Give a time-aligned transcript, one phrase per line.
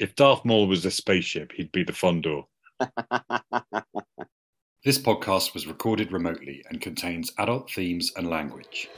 [0.00, 2.44] If Darth Maul was a spaceship, he'd be the Fondor.
[4.82, 8.88] this podcast was recorded remotely and contains adult themes and language.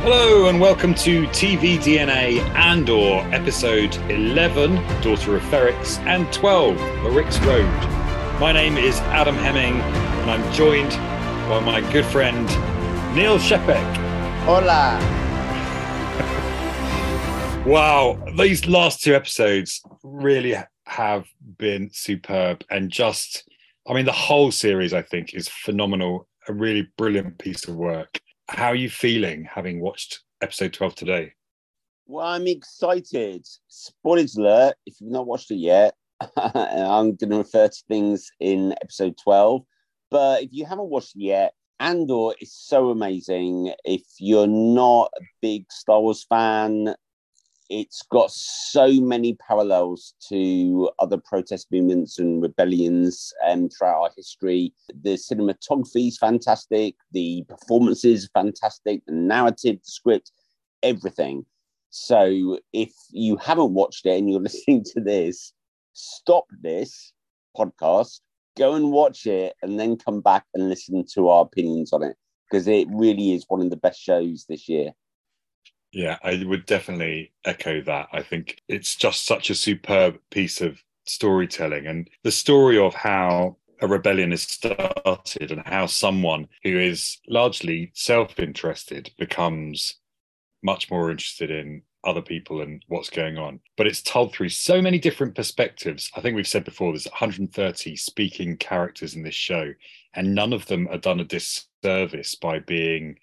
[0.00, 7.10] Hello and welcome to TV DNA Andor, episode 11, Daughter of Ferrix, and 12, The
[7.10, 7.68] Rix Road.
[8.40, 10.92] My name is Adam Hemming, and I'm joined
[11.46, 12.46] by my good friend
[13.14, 13.96] Neil Shepek.
[14.46, 15.19] Hola.
[17.66, 21.26] Wow, these last two episodes really have
[21.58, 23.48] been superb and just,
[23.86, 26.26] I mean, the whole series, I think, is phenomenal.
[26.48, 28.18] A really brilliant piece of work.
[28.48, 31.32] How are you feeling having watched episode 12 today?
[32.06, 33.46] Well, I'm excited.
[33.68, 35.94] Spoilers alert, if you've not watched it yet,
[36.36, 39.62] I'm going to refer to things in episode 12.
[40.10, 43.72] But if you haven't watched it yet, Andor is so amazing.
[43.84, 46.94] If you're not a big Star Wars fan,
[47.70, 54.74] it's got so many parallels to other protest movements and rebellions um, throughout our history.
[55.02, 60.32] The cinematography is fantastic, the performances fantastic, the narrative, the script,
[60.82, 61.46] everything.
[61.90, 65.52] So if you haven't watched it and you're listening to this,
[65.94, 67.12] stop this
[67.56, 68.20] podcast
[68.56, 72.16] go and watch it and then come back and listen to our opinions on it
[72.48, 74.90] because it really is one of the best shows this year.
[75.92, 78.08] Yeah, I would definitely echo that.
[78.12, 83.56] I think it's just such a superb piece of storytelling and the story of how
[83.80, 89.96] a rebellion is started and how someone who is largely self interested becomes
[90.62, 93.60] much more interested in other people and what's going on.
[93.76, 96.10] But it's told through so many different perspectives.
[96.14, 99.72] I think we've said before there's 130 speaking characters in this show,
[100.14, 103.16] and none of them are done a disservice by being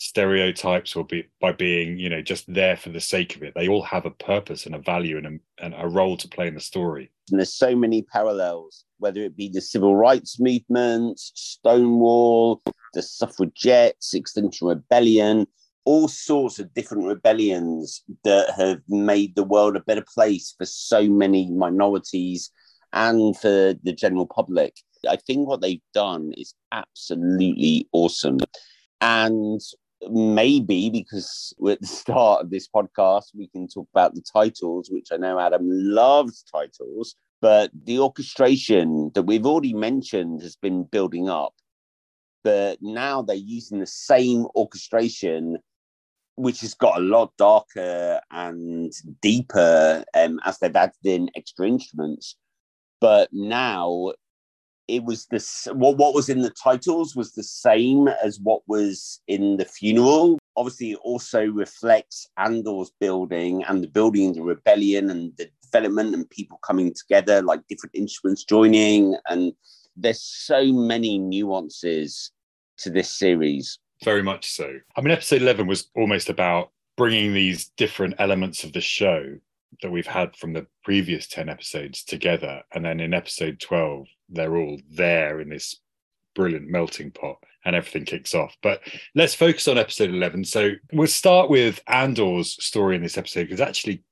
[0.00, 3.52] stereotypes or be, by being, you know, just there for the sake of it.
[3.54, 6.48] They all have a purpose and a value and a, and a role to play
[6.48, 7.10] in the story.
[7.30, 12.62] And there's so many parallels, whether it be the civil rights movement, Stonewall,
[12.94, 15.46] the suffragettes, Extinction Rebellion,
[15.84, 21.06] all sorts of different rebellions that have made the world a better place for so
[21.08, 22.50] many minorities
[22.94, 24.76] and for the general public.
[25.06, 28.38] I think what they've done is absolutely awesome.
[29.02, 29.60] And
[30.08, 35.08] maybe because at the start of this podcast, we can talk about the titles, which
[35.12, 41.28] I know Adam loves titles, but the orchestration that we've already mentioned has been building
[41.28, 41.54] up.
[42.42, 45.58] But now they're using the same orchestration
[46.36, 52.36] which has got a lot darker and deeper um, as they've added in extra instruments.
[52.98, 54.12] But now
[54.90, 59.20] it was this what what was in the titles was the same as what was
[59.28, 60.38] in the funeral.
[60.56, 66.28] Obviously, it also reflects Andor's building and the building the rebellion and the development and
[66.28, 69.16] people coming together, like different instruments joining.
[69.28, 69.52] And
[69.96, 72.32] there's so many nuances
[72.78, 74.78] to this series very much so.
[74.96, 79.36] I mean, episode 11 was almost about bringing these different elements of the show
[79.82, 82.62] that we've had from the previous 10 episodes together.
[82.72, 85.76] And then in episode 12, they're all there in this
[86.34, 88.56] brilliant melting pot and everything kicks off.
[88.62, 88.80] But
[89.14, 90.44] let's focus on episode 11.
[90.44, 94.02] So we'll start with Andor's story in this episode because actually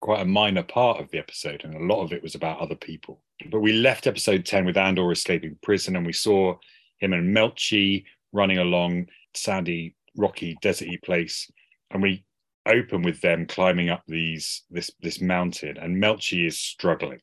[0.00, 2.76] quite a minor part of the episode and a lot of it was about other
[2.76, 3.20] people.
[3.50, 6.56] But we left episode 10 with Andor escaping prison and we saw
[6.98, 11.50] him and Melshi running along sandy, rocky, deserty place,
[11.90, 12.24] and we
[12.68, 17.20] open with them climbing up these this this mountain, and Melshi is struggling.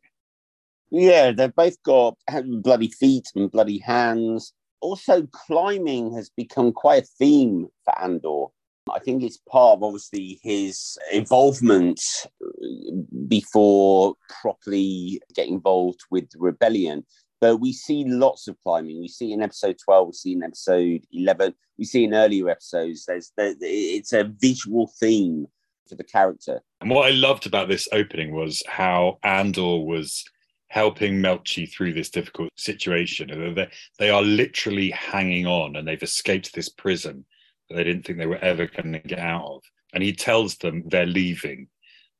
[0.91, 2.17] Yeah, they've both got
[2.61, 4.53] bloody feet and bloody hands.
[4.81, 8.45] Also, climbing has become quite a theme for Andor.
[8.93, 11.99] I think it's part of obviously his involvement
[13.27, 17.03] before properly getting involved with the rebellion.
[17.41, 18.99] But we see lots of climbing.
[18.99, 23.05] We see in episode 12, we see in episode 11, we see in earlier episodes.
[23.05, 25.47] There's it's a visual theme
[25.87, 26.61] for the character.
[26.81, 30.23] And what I loved about this opening was how Andor was
[30.69, 33.55] helping Melshi through this difficult situation.
[33.55, 33.69] They,
[33.99, 37.25] they are literally hanging on and they've escaped this prison
[37.69, 39.63] that they didn't think they were ever going to get out of.
[39.93, 41.67] And he tells them they're leaving.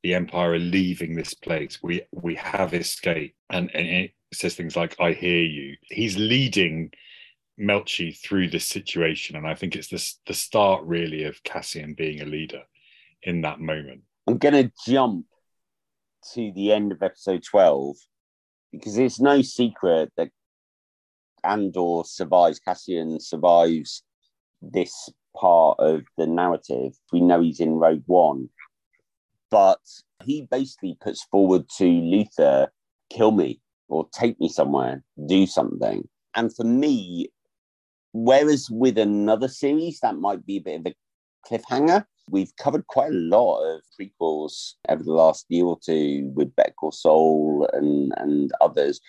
[0.02, 1.80] The Empire are leaving this place.
[1.82, 3.36] We we have escaped.
[3.50, 6.92] And, and it, says things like "I hear you." He's leading
[7.58, 12.20] Melshi through this situation, and I think it's the the start really of Cassian being
[12.20, 12.62] a leader
[13.22, 14.02] in that moment.
[14.26, 15.26] I'm going to jump
[16.34, 17.96] to the end of episode twelve
[18.72, 20.30] because it's no secret that
[21.44, 22.58] Andor survives.
[22.58, 24.02] Cassian survives
[24.60, 26.92] this part of the narrative.
[27.12, 28.48] We know he's in Rogue One.
[29.50, 29.80] but
[30.24, 32.68] he basically puts forward to Luther,
[33.10, 36.08] kill me or take me somewhere, do something.
[36.34, 37.28] And for me,
[38.12, 40.94] whereas with another series, that might be a bit of a
[41.48, 42.04] cliffhanger.
[42.28, 46.72] We've covered quite a lot of prequels over the last year or two with Better
[46.72, 49.00] Call Saul and, and others.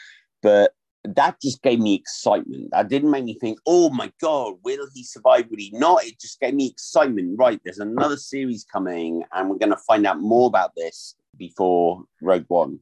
[0.43, 2.69] But that just gave me excitement.
[2.71, 5.45] That didn't make me think, oh my God, will he survive?
[5.49, 6.03] Will he not?
[6.03, 7.37] It just gave me excitement.
[7.39, 12.03] Right, there's another series coming, and we're going to find out more about this before
[12.21, 12.79] Rogue One.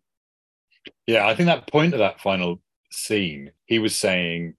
[1.07, 2.61] Yeah, I think that point of that final
[2.91, 4.55] scene, he was saying,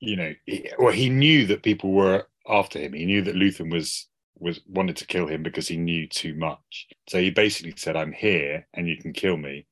[0.00, 2.92] you know, he, well, he knew that people were after him.
[2.92, 4.08] He knew that Luthen was
[4.38, 6.88] was wanted to kill him because he knew too much.
[7.08, 9.66] So he basically said, "I'm here, and you can kill me,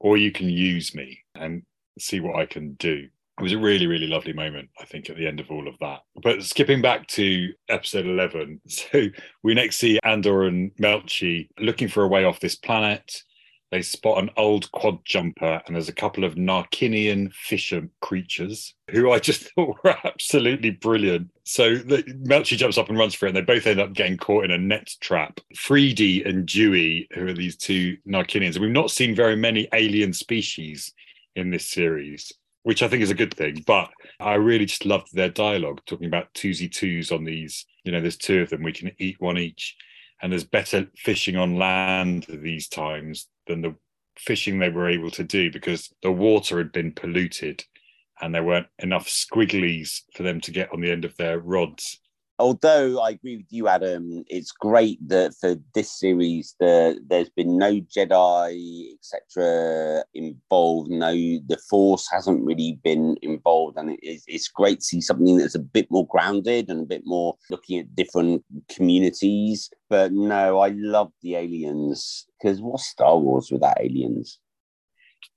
[0.00, 1.62] or you can use me and
[1.98, 3.08] see what I can do."
[3.38, 5.76] It was a really, really lovely moment, I think, at the end of all of
[5.80, 6.02] that.
[6.22, 9.08] But skipping back to episode 11, so
[9.42, 13.22] we next see Andor and Melshi looking for a way off this planet
[13.70, 19.10] they spot an old quad jumper and there's a couple of Narkinian fisher creatures who
[19.10, 21.30] I just thought were absolutely brilliant.
[21.44, 24.16] So the, Melshi jumps up and runs for it, and they both end up getting
[24.16, 25.40] caught in a net trap.
[25.56, 30.12] Freedy and Dewey, who are these two Narkinians, and we've not seen very many alien
[30.12, 30.92] species
[31.36, 32.32] in this series,
[32.62, 33.62] which I think is a good thing.
[33.66, 33.90] But
[34.20, 37.66] I really just loved their dialogue, talking about twosie twos on these.
[37.84, 39.76] You know, there's two of them, we can eat one each
[40.22, 43.74] and there's better fishing on land these times than the
[44.16, 47.64] fishing they were able to do because the water had been polluted
[48.20, 52.00] and there weren't enough squigglies for them to get on the end of their rods
[52.38, 57.56] although I agree with you, Adam, it's great that for this series, the, there's been
[57.58, 60.90] no Jedi, etc., involved.
[60.90, 65.54] No, the Force hasn't really been involved, and it's, it's great to see something that's
[65.54, 69.70] a bit more grounded and a bit more looking at different communities.
[69.88, 74.38] But no, I love the aliens because what's Star Wars without aliens?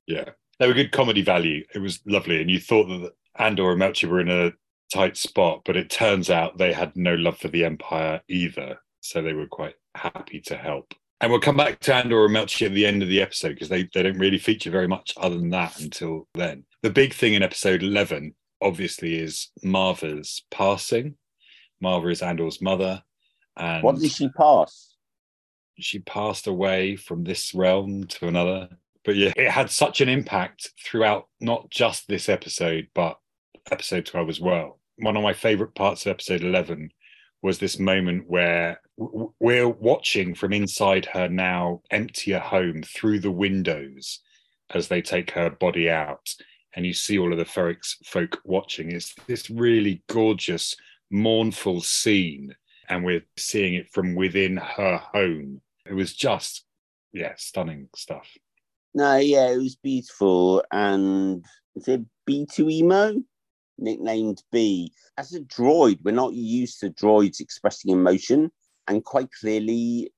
[0.07, 0.29] Yeah,
[0.59, 1.63] they were good comedy value.
[1.75, 4.51] It was lovely, and you thought that Andor and Melshi were in a
[4.93, 8.79] tight spot, but it turns out they had no love for the Empire either.
[9.01, 10.93] So they were quite happy to help.
[11.19, 13.69] And we'll come back to Andor and Melshi at the end of the episode because
[13.69, 16.63] they, they don't really feature very much other than that until then.
[16.83, 21.15] The big thing in episode 11, obviously, is Marva's passing.
[21.81, 23.01] Marva is Andor's mother.
[23.55, 24.95] And what did she pass?
[25.79, 28.69] She passed away from this realm to another.
[29.03, 33.17] But yeah, it had such an impact throughout not just this episode, but
[33.71, 34.79] episode 12 as well.
[34.97, 36.91] One of my favorite parts of episode 11
[37.41, 44.21] was this moment where we're watching from inside her now emptier home through the windows
[44.73, 46.33] as they take her body out.
[46.75, 48.91] And you see all of the Ferrix folk watching.
[48.91, 50.75] It's this really gorgeous,
[51.11, 52.55] mournful scene.
[52.89, 55.61] And we're seeing it from within her home.
[55.85, 56.65] It was just,
[57.13, 58.27] yeah, stunning stuff.
[58.93, 60.63] No, yeah, it was beautiful.
[60.71, 63.23] And is it B2EMO?
[63.77, 64.91] Nicknamed B.
[65.18, 68.51] As a droid, we're not used to droids expressing emotion,
[68.88, 70.12] and quite clearly,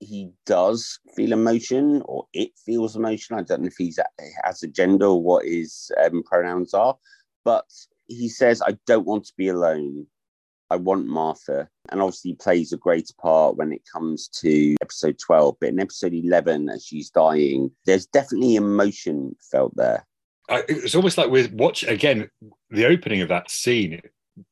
[0.00, 3.36] he does feel emotion or it feels emotion.
[3.36, 3.98] I don't know if he's
[4.42, 6.96] has a gender or what his um, pronouns are,
[7.44, 7.64] but
[8.06, 10.06] he says, "I don't want to be alone.
[10.70, 15.18] I want Maarva." And obviously, he plays a great part when it comes to episode
[15.18, 15.56] twelve.
[15.60, 20.06] But in episode eleven, as she's dying, there's definitely emotion felt there.
[20.48, 22.30] I, it's almost like we're watching again
[22.70, 24.00] the opening of that scene.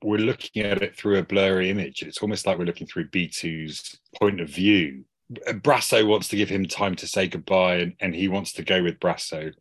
[0.03, 2.03] We're looking at it through a blurry image.
[2.03, 5.05] It's almost like we're looking through B2's point of view.
[5.33, 8.83] Brasso wants to give him time to say goodbye, and, and he wants to go
[8.83, 9.53] with Brasso.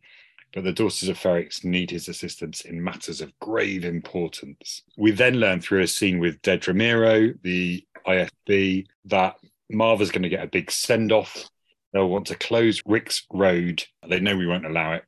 [0.54, 4.82] But the daughters of Ferrix need his assistance in matters of grave importance.
[4.96, 9.36] We then learn through a scene with Dedra Meero, the ISB, that
[9.70, 11.48] Marva's going to get a big send off.
[11.92, 13.84] They'll want to close Rix Road.
[14.06, 15.04] They know we won't allow it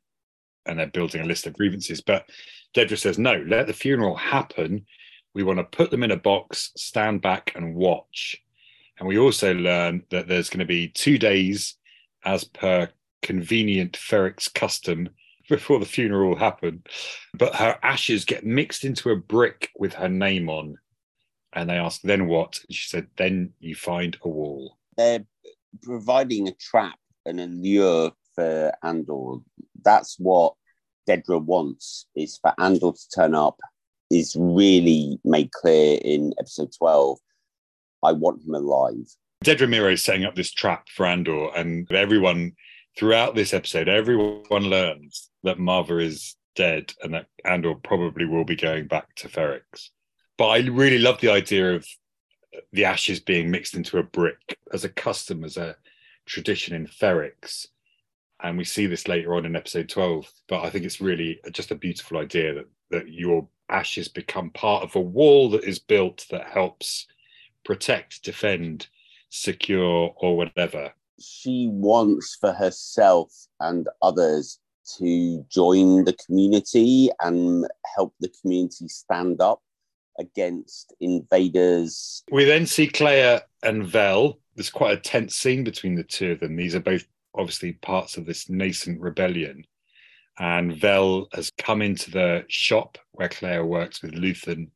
[0.65, 2.01] and they're building a list of grievances.
[2.01, 2.29] But
[2.75, 4.85] Dedra says, no, let the funeral happen.
[5.33, 8.37] We want to put them in a box, stand back and watch.
[8.97, 11.75] And we also learn that there's going to be two days,
[12.23, 12.89] as per
[13.21, 15.09] convenient Ferrix custom,
[15.49, 16.83] before the funeral will happen.
[17.33, 20.77] But her ashes get mixed into a brick with her name on.
[21.53, 22.59] And they ask, then what?
[22.67, 24.77] And she said, then you find a wall.
[24.97, 25.25] They're
[25.83, 29.37] providing a trap, and a lure for Andor.
[29.85, 30.55] That's what
[31.07, 33.59] Dedra wants is for Andor to turn up.
[34.11, 37.17] Is really made clear in episode twelve.
[38.03, 39.07] I want him alive.
[39.43, 42.53] Dedra Meero is setting up this trap for Andor, and everyone
[42.97, 48.55] throughout this episode, everyone learns that Maarva is dead and that Andor probably will be
[48.55, 49.89] going back to Ferrix.
[50.37, 51.85] But I really love the idea of
[52.71, 55.75] the ashes being mixed into a brick as a custom, as a
[56.25, 57.67] tradition in Ferrix.
[58.43, 60.31] And we see this later on in episode 12.
[60.47, 64.83] But I think it's really just a beautiful idea that, that your ashes become part
[64.83, 67.07] of a wall that is built that helps
[67.63, 68.87] protect, defend,
[69.29, 70.93] secure, or whatever.
[71.19, 74.59] She wants for herself and others
[74.97, 77.65] to join the community and
[77.95, 79.61] help the community stand up
[80.19, 82.23] against invaders.
[82.31, 84.39] We then see Kleya and Vel.
[84.55, 86.55] There's quite a tense scene between the two of them.
[86.55, 87.05] These are both
[87.37, 89.65] obviously parts of this nascent rebellion.
[90.37, 94.69] And Vel has come into the shop where Kleya works with Luthen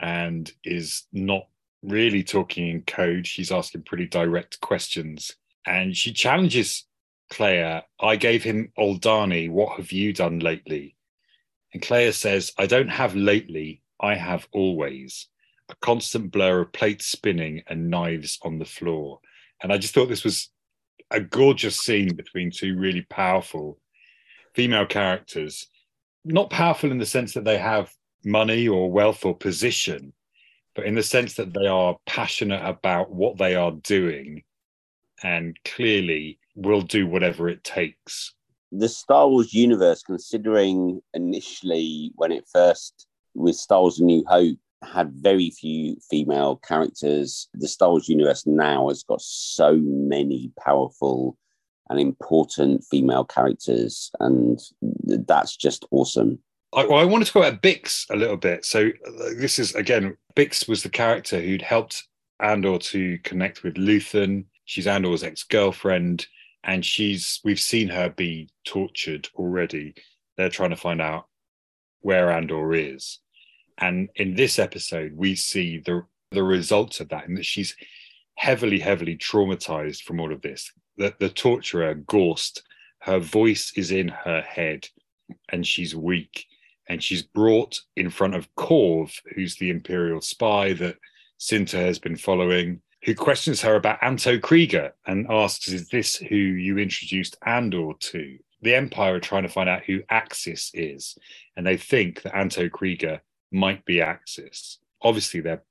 [0.00, 1.46] and is not
[1.82, 3.26] really talking in code.
[3.26, 5.36] She's asking pretty direct questions.
[5.66, 6.84] And she challenges
[7.32, 9.50] Kleya, I gave him Aldhani.
[9.50, 10.96] What have you done lately?
[11.72, 15.28] And Kleya says, I don't have lately, I have always.
[15.70, 19.20] A constant blur of plates spinning and knives on the floor.
[19.62, 20.50] And I just thought this was
[21.12, 23.78] a gorgeous scene between two really powerful
[24.54, 25.68] female characters.
[26.24, 27.92] Not powerful in the sense that they have
[28.24, 30.12] money or wealth or position,
[30.74, 34.42] but in the sense that they are passionate about what they are doing
[35.22, 38.34] and clearly will do whatever it takes.
[38.72, 44.58] The Star Wars universe, considering initially when it first with Star Wars A New Hope
[44.82, 47.48] had very few female characters.
[47.54, 51.36] The Star Wars universe now has got so many powerful
[51.88, 56.38] and important female characters, and that's just awesome.
[56.72, 58.64] I, well, I want to talk about Bix a little bit.
[58.64, 62.04] So uh, this is again, Bix was the character who'd helped
[62.40, 64.46] Andor to connect with Luthen.
[64.64, 66.26] She's Andor's ex-girlfriend,
[66.64, 69.94] and she's we've seen her be tortured already.
[70.36, 71.26] They're trying to find out
[72.00, 73.18] where Andor is.
[73.82, 77.76] And in this episode, we see the the results of that, and that she's
[78.36, 80.72] heavily, heavily traumatized from all of this.
[80.96, 82.62] The, the torturer, Gorst,
[83.00, 84.88] her voice is in her head
[85.50, 86.46] and she's weak.
[86.88, 90.96] And she's brought in front of Korv, who's the Imperial spy that
[91.38, 96.36] Cinta has been following, who questions her about Anto Kreegyr and asks, Is this who
[96.36, 98.38] you introduced Andor to?
[98.62, 101.18] The Empire are trying to find out who Axis is,
[101.56, 103.20] and they think that Anto Kreegyr
[103.52, 104.78] might be Axis.
[105.02, 105.62] Obviously, they're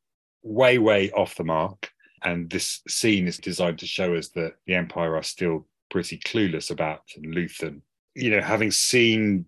[0.44, 1.92] way, way off the mark.
[2.24, 6.70] And this scene is designed to show us that the Empire are still pretty clueless
[6.70, 7.82] about Luthen.
[8.16, 9.46] You know, having seen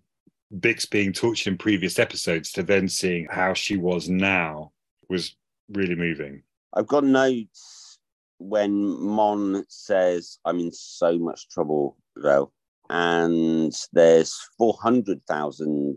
[0.58, 4.72] Bix being tortured in previous episodes to then seeing how she was now
[5.08, 5.36] was
[5.70, 6.42] really moving.
[6.74, 7.98] I've got notes
[8.38, 12.52] when Mon says, I'm in so much trouble, though.
[12.90, 15.96] And there's 400,000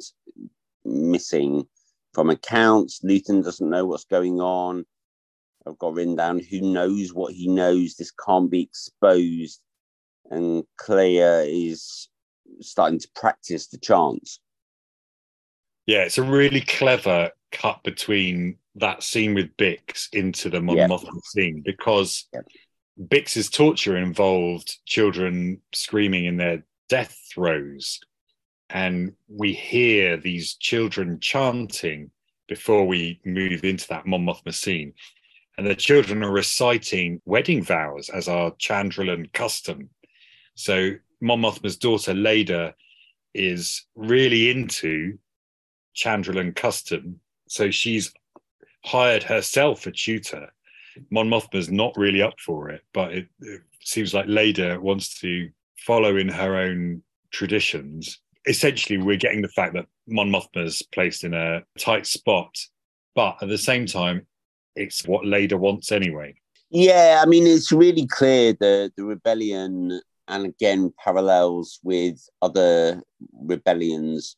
[0.85, 1.67] missing
[2.17, 3.01] from accounts.
[3.01, 4.83] Luthen doesn't know what's going on.
[5.67, 7.93] I've got written down who knows what he knows.
[7.93, 9.61] This can't be exposed.
[10.31, 12.09] And Kleya is
[12.59, 14.39] starting to practice the chants.
[15.85, 21.21] Yeah, it's a really clever cut between that scene with Bix into the Mon Mothma
[21.23, 22.27] scene because
[22.99, 27.99] Bix's torture involved children screaming in their death throes
[28.69, 32.11] and we hear these children chanting
[32.47, 34.93] before we move into that Mon Mothma scene.
[35.57, 39.89] And the children are reciting wedding vows as our Chandrilan custom.
[40.55, 42.73] So Mon Mothma's daughter Leida
[43.33, 45.17] is really into
[45.95, 47.19] Chandrilan custom.
[47.47, 48.13] So she's
[48.83, 50.49] hired herself a tutor.
[51.09, 56.17] Mon not really up for it, but it, it seems like Leida wants to follow
[56.17, 61.63] in her own traditions essentially we're getting the fact that Mon Mothma's placed in a
[61.77, 62.55] tight spot,
[63.15, 64.25] but at the same time,
[64.75, 66.35] it's what Leida wants anyway.
[66.69, 73.01] Yeah, I mean, it's really clear the the rebellion, and again parallels with other
[73.33, 74.35] rebellions.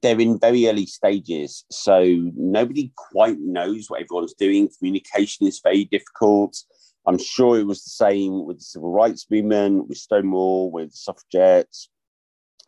[0.00, 2.04] They're in very early stages, so
[2.36, 4.68] nobody quite knows what everyone's doing.
[4.78, 6.56] Communication is very difficult.
[7.04, 11.88] I'm sure it was the same with the civil rights movement, with Stonewall, with suffragettes,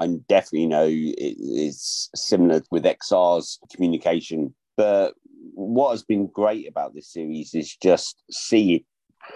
[0.00, 4.54] I definitely know it's similar with XR's communication.
[4.76, 5.14] But
[5.54, 8.84] what has been great about this series is just see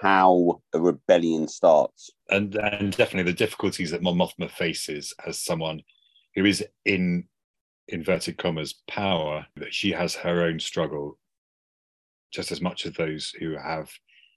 [0.03, 2.11] how a rebellion starts.
[2.29, 5.83] And and definitely the difficulties that Mon Mothma faces as someone
[6.35, 7.25] who is in
[7.89, 11.19] inverted commas power, that she has her own struggle
[12.33, 13.91] just as much as those who have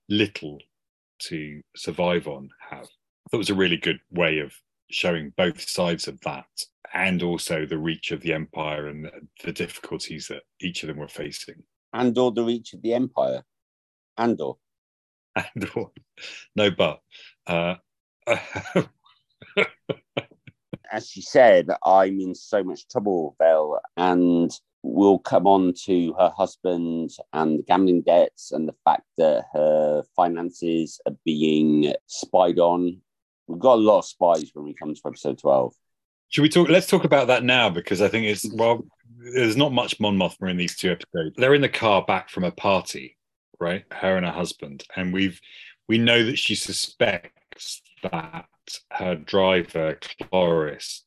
[0.08, 0.58] little
[1.20, 2.88] to survive on have.
[3.32, 4.54] That was a really good way of
[4.92, 6.46] showing both sides of that
[6.94, 9.10] and also the reach of the empire and
[9.44, 11.64] the, difficulties that each of them were facing.
[11.94, 13.44] And or the reach of the empire.
[14.18, 14.58] And or.
[15.36, 15.92] And or.
[16.56, 17.02] No, but
[17.48, 17.76] uh,
[20.92, 24.52] As she said, I'm in so much trouble, Vel, and
[24.84, 30.04] we'll come on to her husband and the gambling debts and the fact that her
[30.16, 32.98] finances are being spied on.
[33.52, 35.74] We've got a lot of spies when we come to episode 12.
[36.30, 36.70] Should we talk?
[36.70, 38.86] Let's talk about that now because I think it's well.
[39.34, 41.36] There's not much Mon Mothma in these two episodes.
[41.38, 43.18] They're in the car back from a party,
[43.60, 43.84] right?
[43.92, 45.40] Her and her husband, and we've
[45.88, 48.46] we know that she suspects that
[48.92, 51.02] her driver Kloris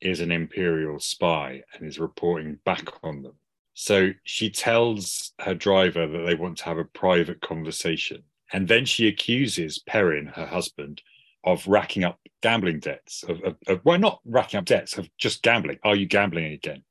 [0.00, 3.34] is an imperial spy and is reporting back on them.
[3.74, 8.86] So she tells her driver that they want to have a private conversation, and then
[8.86, 11.02] she accuses Perrin, her husband,
[11.44, 13.24] of racking up gambling debts.
[13.24, 15.78] Of, of, of well, not racking up debts, of just gambling.
[15.84, 16.82] Are you gambling again?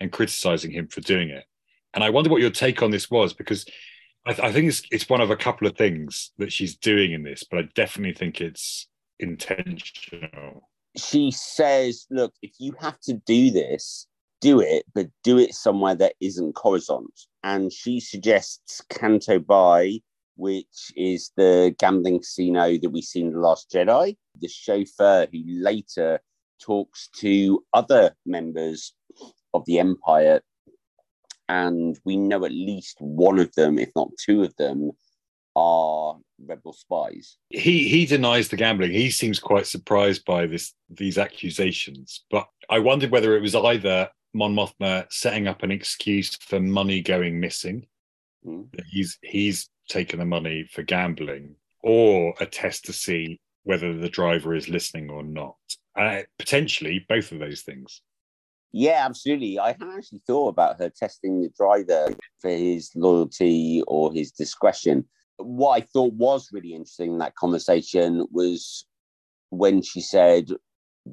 [0.00, 1.44] And criticizing him for doing it.
[1.94, 3.64] And I wonder what your take on this was because
[4.26, 7.12] I, th- I, think it's it's one of a couple of things that she's doing
[7.12, 10.68] in this, but I definitely think it's intentional.
[10.96, 14.06] She says, "Look, if you have to do this,
[14.40, 17.12] do it, but do it somewhere that isn't Coruscant."
[17.44, 20.02] And she suggests Canto Bight
[20.36, 24.16] which is the gambling casino that we see in The Last Jedi.
[24.40, 26.20] The chauffeur who later
[26.60, 28.94] talks to other members
[29.54, 30.40] of the Empire,
[31.48, 34.92] and we know at least one of them, if not two of them,
[35.54, 37.38] are rebel spies.
[37.50, 38.92] He he denies the gambling.
[38.92, 42.24] He seems quite surprised by this these accusations.
[42.30, 47.00] But I wondered whether it was either Mon Mothma setting up an excuse for money
[47.00, 47.86] going missing.
[48.46, 48.68] Mm.
[48.86, 54.54] He's he's taken the money for gambling or a test to see whether the driver
[54.54, 55.56] is listening or not.
[55.96, 58.02] Uh, potentially both of those things.
[58.72, 59.58] Yeah, absolutely.
[59.58, 65.06] I hadn't actually thought about her testing the driver for his loyalty or his discretion.
[65.38, 68.86] What I thought was really interesting in that conversation was
[69.50, 70.50] when she said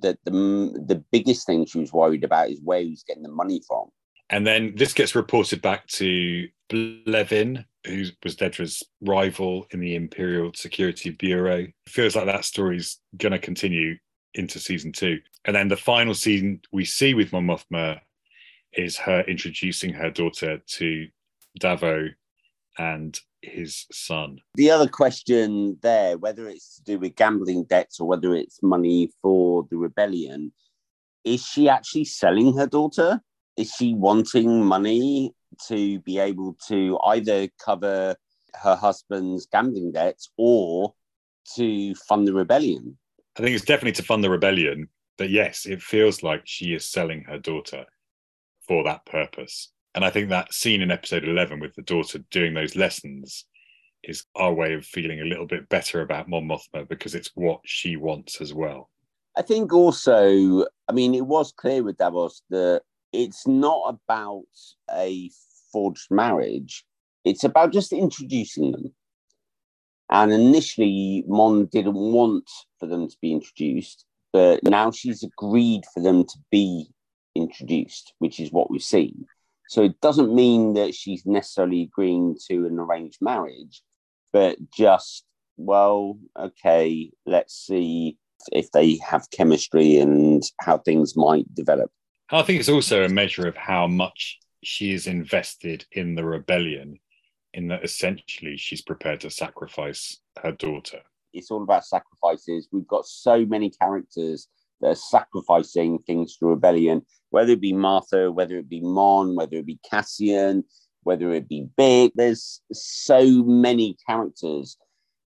[0.01, 3.61] that the the biggest thing she was worried about is where he's getting the money
[3.67, 3.89] from.
[4.29, 10.51] And then this gets reported back to Blevin, who was Dedra's rival in the Imperial
[10.53, 11.67] Security Bureau.
[11.87, 13.97] Feels like that story's going to continue
[14.33, 15.19] into season two.
[15.45, 17.99] And then the final scene we see with Mon Mothma
[18.73, 21.07] is her introducing her daughter to
[21.59, 22.09] Davo
[22.77, 24.39] and his son.
[24.55, 29.11] The other question there, whether it's to do with gambling debts or whether it's money
[29.21, 30.53] for the rebellion,
[31.23, 33.21] is she actually selling her daughter?
[33.57, 35.33] Is she wanting money
[35.67, 38.15] to be able to either cover
[38.55, 40.93] her husband's gambling debts or
[41.55, 42.97] to fund the rebellion.
[43.37, 46.87] I think it's definitely to fund the rebellion, but yes, it feels like she is
[46.87, 47.85] selling her daughter
[48.67, 49.71] for that purpose.
[49.95, 53.45] And I think that scene in episode 11 with the daughter doing those lessons
[54.03, 57.61] is our way of feeling a little bit better about Mon Mothma because it's what
[57.65, 58.89] she wants as well.
[59.35, 64.43] I think also, I mean, it was clear with Davos that it's not about
[64.91, 65.29] a
[65.71, 66.83] forged marriage,
[67.23, 68.93] it's about just introducing them.
[70.09, 72.49] And initially, Mon didn't want
[72.79, 76.87] for them to be introduced, but now she's agreed for them to be
[77.35, 79.25] introduced, which is what we've seen.
[79.69, 83.81] So it doesn't mean that she's necessarily agreeing to an arranged marriage,
[84.31, 85.23] but just,
[85.57, 88.17] well, okay, let's see
[88.51, 91.91] if they have chemistry and how things might develop.
[92.31, 96.99] I think it's also a measure of how much she is invested in the rebellion,
[97.53, 100.99] in that essentially she's prepared to sacrifice her daughter.
[101.33, 102.67] It's all about sacrifices.
[102.71, 104.47] We've got so many characters
[104.81, 109.57] that are sacrificing things to rebellion, whether it be Maarva, whether it be Mon, whether
[109.57, 110.63] it be Cassian,
[111.03, 112.11] whether it be Bix.
[112.15, 114.77] There's so many characters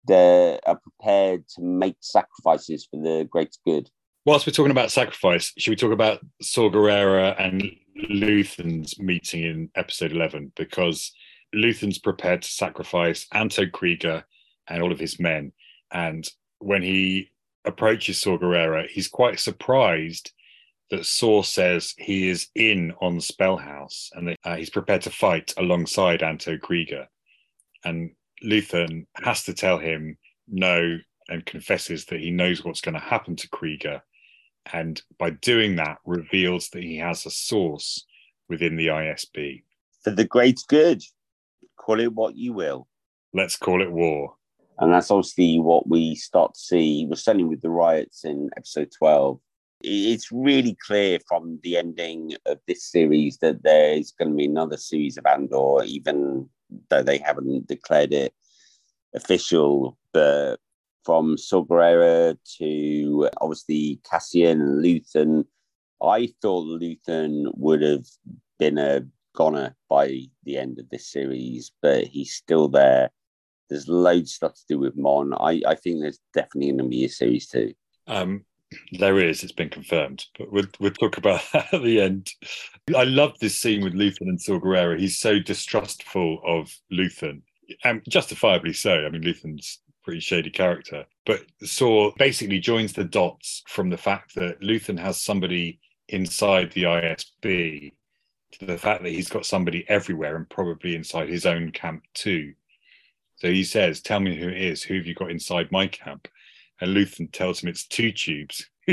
[0.07, 3.89] that are prepared to make sacrifices for the greater good
[4.25, 7.75] whilst we're talking about sacrifice, should we talk about Saw Gerrera and
[8.09, 10.53] Luthen's meeting in episode 11?
[10.55, 11.11] Because
[11.53, 14.23] Luthen's prepared to sacrifice Anto Kreegyr
[14.67, 15.51] and all of his men.
[15.91, 16.27] And
[16.59, 17.31] when he
[17.65, 20.31] approaches Saw Gerrera, he's quite surprised
[20.89, 25.53] that Saw says he is in on Spellhaus and that uh, he's prepared to fight
[25.57, 27.07] alongside Anto Kreegyr.
[27.83, 28.11] And
[28.43, 30.97] Luthen has to tell him no
[31.29, 34.01] and confesses that he knows what's going to happen to Kreegyr
[34.71, 38.05] and by doing that reveals that he has a source
[38.49, 39.63] within the ISB.
[40.03, 41.01] For the great good,
[41.77, 42.87] call it what you will.
[43.33, 44.35] Let's call it war.
[44.79, 47.05] And that's obviously what we start to see.
[47.07, 49.39] We're starting with the riots in episode 12.
[49.81, 54.77] It's really clear from the ending of this series that there's going to be another
[54.77, 56.49] series of Andor, even
[56.89, 58.33] though they haven't declared it
[59.13, 59.97] official.
[60.13, 60.57] But
[61.03, 61.63] from Saw
[62.59, 65.45] to obviously Cassian and.
[66.01, 68.05] I thought Luthen would have
[68.59, 73.09] been a goner by the end of this series, but he's still there.
[73.69, 75.33] There's loads of stuff to do with Mon.
[75.33, 77.73] I, I think there's definitely going to be a series two.
[78.07, 78.43] Um,
[78.91, 82.29] there is, it's been confirmed, but we'll, we'll talk about that at the end.
[82.95, 84.59] I love this scene with Luthen and Saw
[84.97, 87.41] He's so distrustful of Luthen,
[87.83, 89.05] and justifiably so.
[89.05, 94.35] I mean, Luthen's pretty shady character, but Saw basically joins the dots from the fact
[94.35, 97.93] that Luthen has somebody inside the ISB
[98.59, 102.53] to the fact that he's got somebody everywhere and probably inside his own camp too.
[103.37, 104.83] So he says, Tell me who it is.
[104.83, 106.27] Who have you got inside my camp?
[106.79, 108.69] And Luthen tells him it's two tubes.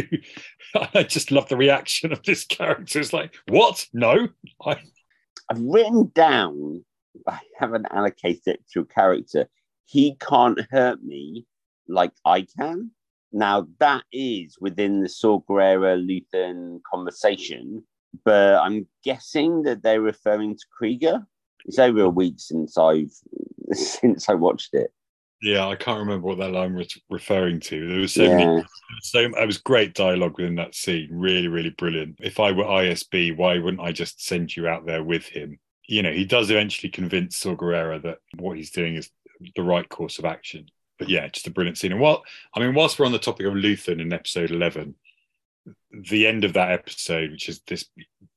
[0.94, 3.00] I just love the reaction of this character.
[3.00, 3.86] It's like, What?
[3.92, 4.28] No.
[4.64, 4.76] I...
[5.48, 6.84] I've written down,
[7.26, 9.48] I haven't allocated it to a character.
[9.90, 11.46] He can't hurt me
[11.88, 12.92] like I can.
[13.32, 17.84] Now, that is within the Saw Luthen conversation
[18.24, 21.24] but I'm guessing that they're referring to Kreegyr.
[21.66, 23.12] It's over a week since I've
[23.72, 24.92] since I watched it.
[25.42, 27.88] Yeah, I can't remember what that line was referring to.
[27.88, 28.36] There was so yeah.
[28.36, 28.64] many,
[29.02, 31.08] so it was great dialogue within that scene.
[31.10, 32.16] Really, really brilliant.
[32.20, 35.58] If I were ISB, why wouldn't I just send you out there with him?
[35.88, 39.10] You know, he does eventually convince Saw that what he's doing is
[39.56, 40.66] the right course of action.
[40.98, 41.92] But yeah, just a brilliant scene.
[41.92, 42.22] And what
[42.54, 44.94] I mean, whilst we're on the topic of Luthen in episode eleven,
[45.90, 47.86] the end of that episode, which is this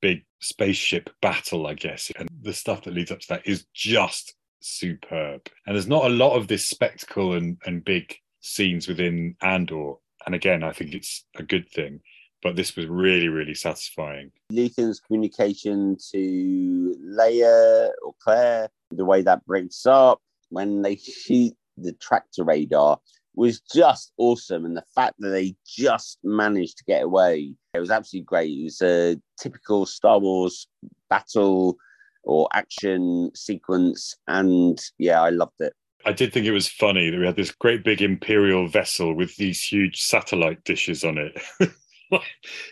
[0.02, 4.36] big spaceship battle, I guess, and the stuff that leads up to that is just
[4.62, 5.48] superb.
[5.66, 9.96] And there's not a lot of this spectacle and, and big scenes within Andor.
[10.26, 12.00] And again, I think it's a good thing.
[12.42, 14.32] But this was really, really satisfying.
[14.52, 20.22] Luthen's communication to Leia or Claire, the way that breaks up
[20.54, 23.00] when they shoot the tractor radar
[23.36, 24.66] was just awesome.
[24.66, 28.52] And the fact that they just managed to get away, it was absolutely great.
[28.52, 30.68] It was a typical Star Wars
[31.10, 31.78] battle
[32.24, 34.16] or action sequence.
[34.28, 35.74] And yeah, I loved it.
[36.06, 39.38] I did think it was funny that we had this great big imperial vessel with
[39.38, 41.42] these huge satellite dishes on it.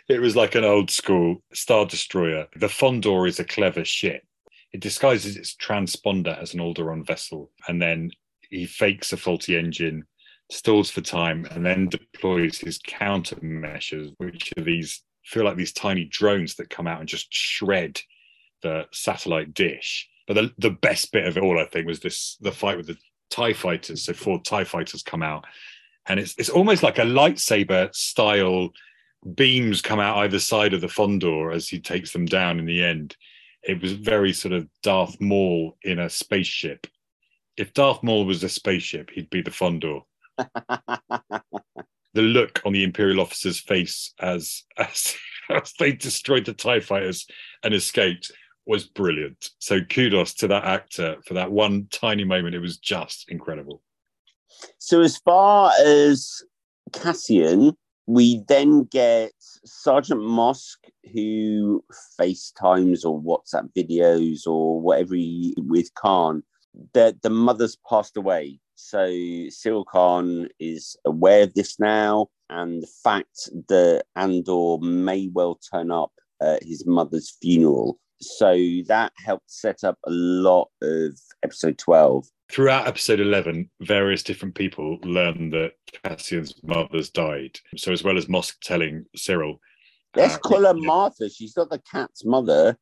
[0.09, 2.47] it was like an old school star destroyer.
[2.55, 4.23] The Fondor is a clever ship.
[4.73, 8.12] It disguises its transponder as an Alderaan vessel, and then
[8.49, 10.05] he fakes a faulty engine
[10.49, 16.05] stalls for time, and then deploys his countermeasures, which are these feel like these tiny
[16.05, 17.99] drones that come out and just shred
[18.63, 20.10] the satellite dish.
[20.27, 22.88] But the, the best bit of it all, I think, was this the fight with
[22.88, 22.97] the
[23.29, 24.03] TIE fighters.
[24.03, 25.45] So four TIE fighters come out,
[26.07, 28.69] and it's it's almost like a lightsaber style
[29.36, 32.84] beams come out either side of the Fondor as he takes them down in the
[32.84, 33.15] end.
[33.63, 36.88] It was very sort of Darth Maul in a spaceship.
[37.58, 40.02] If Darth Maul was a spaceship, he'd be the Fondor.
[42.13, 45.15] the look on the Imperial officer's face as, as,
[45.50, 47.28] as they destroyed the TIE fighters
[47.63, 48.32] and escaped
[48.65, 49.50] was brilliant.
[49.60, 52.56] So kudos to that actor for that one tiny moment.
[52.56, 53.82] It was just incredible.
[54.78, 56.43] So as far as
[56.93, 57.76] Cassian,
[58.07, 59.31] we then get
[59.65, 60.77] Sergeant Mosk,
[61.13, 61.83] who
[62.19, 66.43] FaceTimes or WhatsApp videos or whatever he, with Karn.
[66.93, 72.89] The the mother's passed away, so Syril Karn is aware of this now, and the
[73.03, 76.11] fact that Andor may well turn up
[76.41, 77.99] at his mother's funeral.
[78.21, 78.53] So
[78.87, 82.27] that helped set up a lot of episode 12.
[82.51, 85.71] Throughout episode 11, various different people learn that
[86.03, 87.57] Cassian's mother's died.
[87.77, 89.59] So, as well as Mosk telling Syril,
[90.17, 91.33] Let's uh, call her Maarva.
[91.33, 92.77] She's not the cat's mother.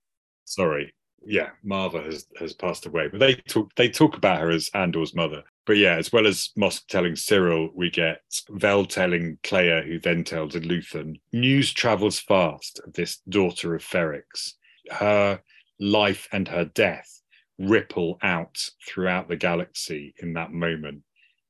[0.45, 0.91] Sorry.
[1.23, 5.13] Yeah, Maarva has, has passed away, but they talk they talk about her as Andor's
[5.13, 5.43] mother.
[5.67, 10.23] But yeah, as well as Mosk telling Syril, we get Vel telling Kleya, who then
[10.23, 11.19] tells Luthen.
[11.31, 14.53] News travels fast of this daughter of Ferrix.
[14.89, 15.41] Her
[15.79, 17.19] life and her death
[17.59, 21.03] ripple out throughout the galaxy in that moment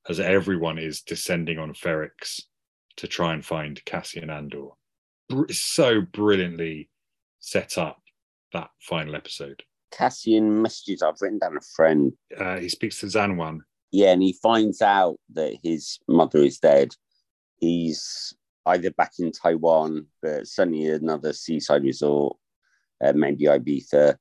[0.09, 2.41] as everyone is descending on Ferrix
[2.97, 4.69] to try and find Cassian Andor.
[5.51, 6.89] So brilliantly
[7.39, 8.01] set up
[8.53, 9.63] that final episode.
[9.91, 11.01] Cassian messages.
[11.01, 12.11] I've written down a friend.
[12.35, 13.59] Uh, he speaks to Xanwan
[13.91, 16.89] yeah, and he finds out that his mother is dead.
[17.57, 18.33] He's
[18.65, 22.37] either back in Taiwan, but certainly another seaside resort,
[23.03, 24.15] uh, maybe Ibiza.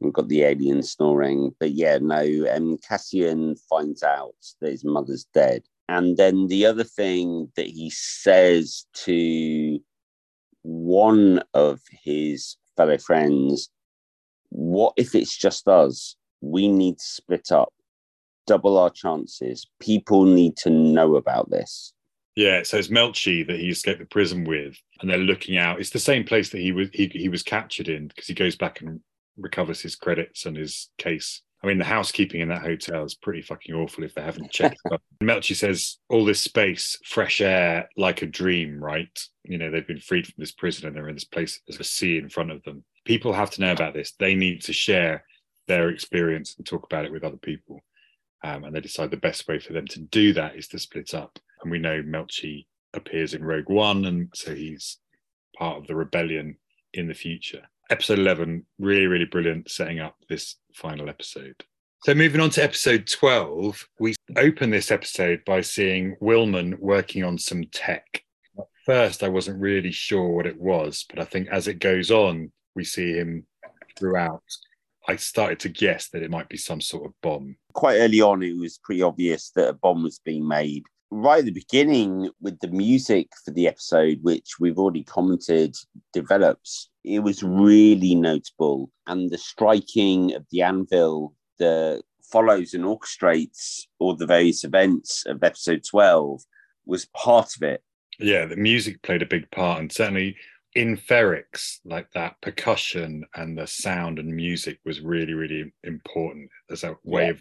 [0.00, 1.54] We've got the alien snoring.
[1.58, 5.62] But yeah, no, um, Cassian finds out that his mother's dead.
[5.88, 9.78] And then the other thing that he says to
[10.62, 13.70] one of his fellow friends,
[14.50, 16.16] what if it's just us?
[16.40, 17.72] We need to split up
[18.46, 19.66] double our chances.
[19.80, 21.92] People need to know about this.
[22.36, 25.80] Yeah, so it's Melshi that he escaped the prison with, and they're looking out.
[25.80, 28.56] It's the same place that he was he, he was captured in because he goes
[28.56, 29.00] back and
[29.36, 31.42] recovers his credits and his case.
[31.62, 34.78] I mean, the housekeeping in that hotel is pretty fucking awful if they haven't checked.
[34.92, 35.02] up.
[35.22, 39.18] Melshi says all this space, fresh air, like a dream, right?
[39.44, 41.60] You know, they've been freed from this prison and they're in this place.
[41.66, 42.84] There's a sea in front of them.
[43.04, 44.12] People have to know about this.
[44.18, 45.24] They need to share
[45.66, 47.82] their experience and talk about it with other people.
[48.44, 51.14] Um, and they decide the best way for them to do that is to split
[51.14, 51.38] up.
[51.62, 54.98] And we know Melshi appears in Rogue One, and so he's
[55.56, 56.58] part of the rebellion
[56.92, 57.62] in the future.
[57.88, 61.54] Episode 11, really, really brilliant setting up this final episode.
[62.02, 67.38] So, moving on to episode 12, we open this episode by seeing Wilmon working on
[67.38, 68.22] some tech.
[68.58, 72.10] At first, I wasn't really sure what it was, but I think as it goes
[72.10, 73.46] on, we see him
[73.96, 74.42] throughout.
[75.08, 77.56] I started to guess that it might be some sort of bomb.
[77.72, 80.82] Quite early on, it was pretty obvious that a bomb was being made.
[81.18, 85.74] Right at the beginning, with the music for the episode, which we've already commented,
[86.12, 88.90] develops, it was really notable.
[89.06, 95.42] And the striking of the anvil that follows and orchestrates all the various events of
[95.42, 96.42] episode 12
[96.84, 97.82] was part of it.
[98.18, 100.36] Yeah, the music played a big part, and certainly
[100.74, 106.84] in Ferrix, like that percussion and the sound and music was really, really important as
[106.84, 107.30] a way yeah.
[107.30, 107.40] of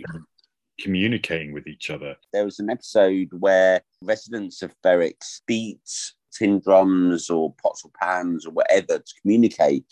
[0.79, 2.15] communicating with each other.
[2.33, 5.79] There was an episode where residents of Ferrix beat
[6.33, 9.85] tin drums or pots or pans or whatever to communicate.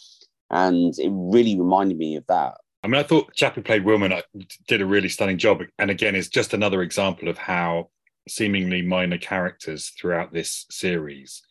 [0.50, 2.56] And it really reminded me of that.
[2.84, 4.22] I mean, I thought Chap who played Wilmon uh,
[4.68, 5.62] did a really stunning job.
[5.80, 7.90] And again, it's just another example of how
[8.28, 11.42] seemingly minor characters throughout this series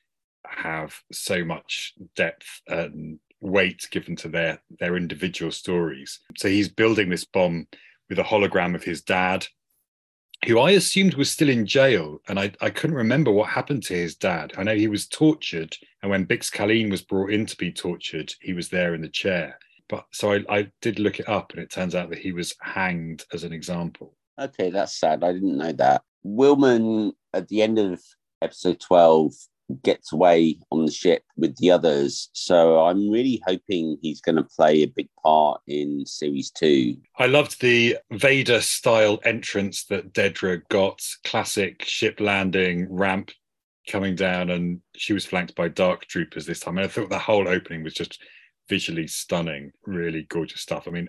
[0.47, 6.21] have so much depth and weight given to their their individual stories.
[6.37, 7.67] So he's building this bomb
[8.13, 9.47] with a hologram of his dad,
[10.45, 13.95] who I assumed was still in jail, and I, I couldn't remember what happened to
[13.95, 14.53] his dad.
[14.59, 18.35] I know he was tortured, and when Bix Caleen was brought in to be tortured,
[18.43, 19.59] he was there in the chair.
[19.89, 22.55] But so I, I did look it up, and it turns out that he was
[22.61, 24.15] hanged as an example.
[24.39, 25.25] Okay, that's sad.
[25.25, 26.03] I didn't know that.
[26.23, 28.03] Wilmon at the end of
[28.43, 29.33] episode 12
[29.83, 32.31] gets away on the ship with the others.
[32.33, 36.97] So I'm really hoping he's going to play a big part in series two.
[37.19, 43.31] I loved the Vader style entrance that Dedra got, classic ship landing ramp
[43.89, 46.79] coming down, and she was flanked by dark troopers this time.
[46.79, 48.23] And I thought the whole opening was just
[48.69, 50.87] visually stunning, really gorgeous stuff.
[50.87, 51.09] I mean,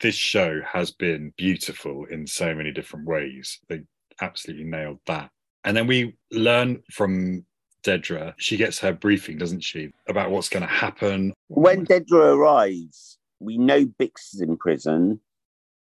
[0.00, 3.58] this show has been beautiful in so many different ways.
[3.68, 3.82] They
[4.20, 5.30] absolutely nailed that.
[5.64, 7.44] And then we learn from
[7.84, 11.32] Dedra, she gets her briefing, doesn't she, about what's going to happen.
[11.48, 15.20] When Dedra arrives, we know Bix is in prison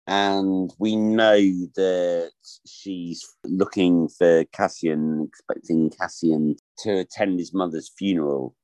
[0.07, 1.37] and we know
[1.75, 2.31] that
[2.65, 8.55] she's looking for Cassian, expecting Cassian to attend his mother's funeral,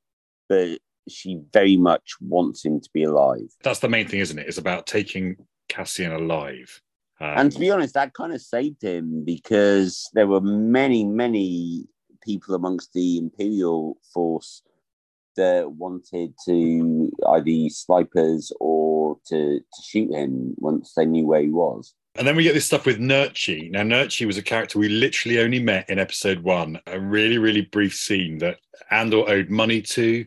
[0.50, 3.50] but she very much wants him to be alive.
[3.64, 4.48] That's the main thing, isn't it?
[4.48, 5.38] It's about taking
[5.70, 6.82] Cassian alive.
[7.22, 11.86] Um, and to be honest, that kind of saved him because there were many, many
[12.22, 14.62] people amongst the Imperial force
[15.36, 21.50] that wanted to either snipers or to, to shoot him once they knew where he
[21.50, 21.94] was.
[22.16, 23.72] And then we get this stuff with Nurchi.
[23.72, 27.62] Now, Nurchi was a character we literally only met in episode one, a really, really
[27.62, 28.58] brief scene that
[28.92, 30.26] Andor owed money to.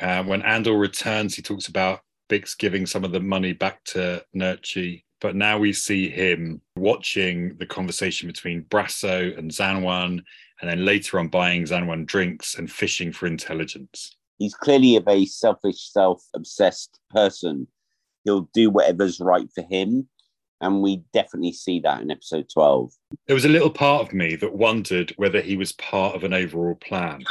[0.00, 4.22] Uh, when Andor returns, he talks about Bix giving some of the money back to
[4.34, 5.04] Nurchi.
[5.20, 10.24] But now we see him watching the conversation between Brasso and Xanwan
[10.62, 14.16] and then later on buying Zan drinks and fishing for intelligence.
[14.38, 17.66] He's clearly a very selfish, self obsessed person.
[18.24, 20.08] He'll do whatever's right for him.
[20.60, 22.92] And we definitely see that in episode 12.
[23.26, 26.32] There was a little part of me that wondered whether he was part of an
[26.32, 27.24] overall plan,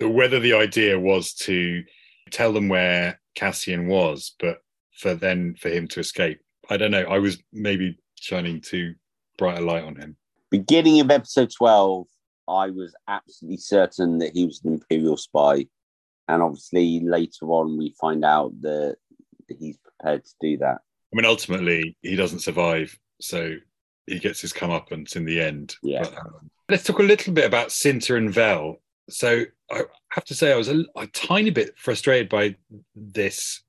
[0.00, 1.84] whether the idea was to
[2.32, 4.58] tell them where Cassian was, but
[4.92, 6.40] for then for him to escape.
[6.68, 7.02] I don't know.
[7.02, 8.96] I was maybe shining too
[9.38, 10.16] bright a light on him.
[10.50, 12.06] Beginning of episode 12,
[12.48, 15.66] I was absolutely certain that he was an Imperial spy.
[16.28, 18.96] And obviously, later on, we find out that
[19.48, 20.78] he's prepared to do that.
[21.12, 22.98] I mean, ultimately, he doesn't survive.
[23.20, 23.54] So
[24.06, 25.76] he gets his comeuppance in the end.
[25.82, 26.02] Yeah.
[26.02, 28.80] But, um, let's talk a little bit about Cinta and Vel.
[29.10, 32.56] So I have to say, I was a, a tiny bit frustrated by
[32.94, 33.62] this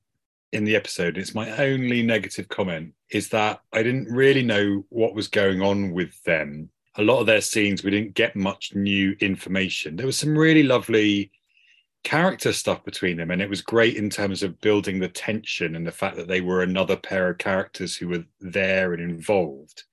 [0.53, 1.17] in the episode.
[1.17, 5.91] It's my only negative comment is that I didn't really know what was going on
[5.91, 10.17] with them a lot of their scenes we didn't get much new information there was
[10.17, 11.31] some really lovely
[12.03, 15.87] character stuff between them and it was great in terms of building the tension and
[15.87, 19.83] the fact that they were another pair of characters who were there and involved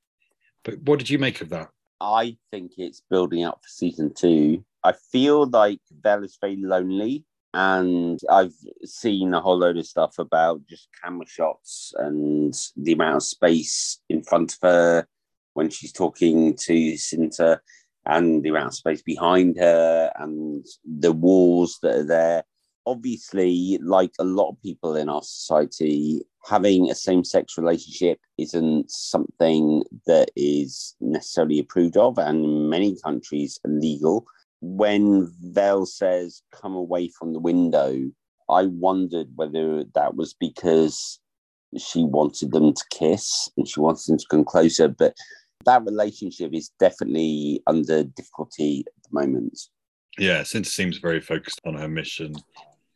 [0.65, 1.71] But what did you make of that?
[2.01, 4.65] I think it's building up for season two.
[4.83, 10.19] I feel like Vel is very lonely, and I've seen a whole load of stuff
[10.19, 15.07] about just camera shots and the amount of space in front of her
[15.55, 17.59] when she's talking to Cinta,
[18.07, 22.45] and the amount of space behind her, and the walls that are there.
[22.85, 28.91] Obviously, like a lot of people in our society, having a same sex relationship isn't
[28.91, 34.27] something that is necessarily approved of, and in many countries illegal.
[34.61, 38.11] When Vel says, come away from the window,
[38.51, 41.21] I wondered whether that was because
[41.79, 44.89] she wanted them to kiss and she wanted them to come closer.
[44.89, 45.17] But
[45.65, 49.59] that relationship is definitely under difficulty at the moment.
[50.19, 52.35] Yeah, Cinta seems very focused on her mission.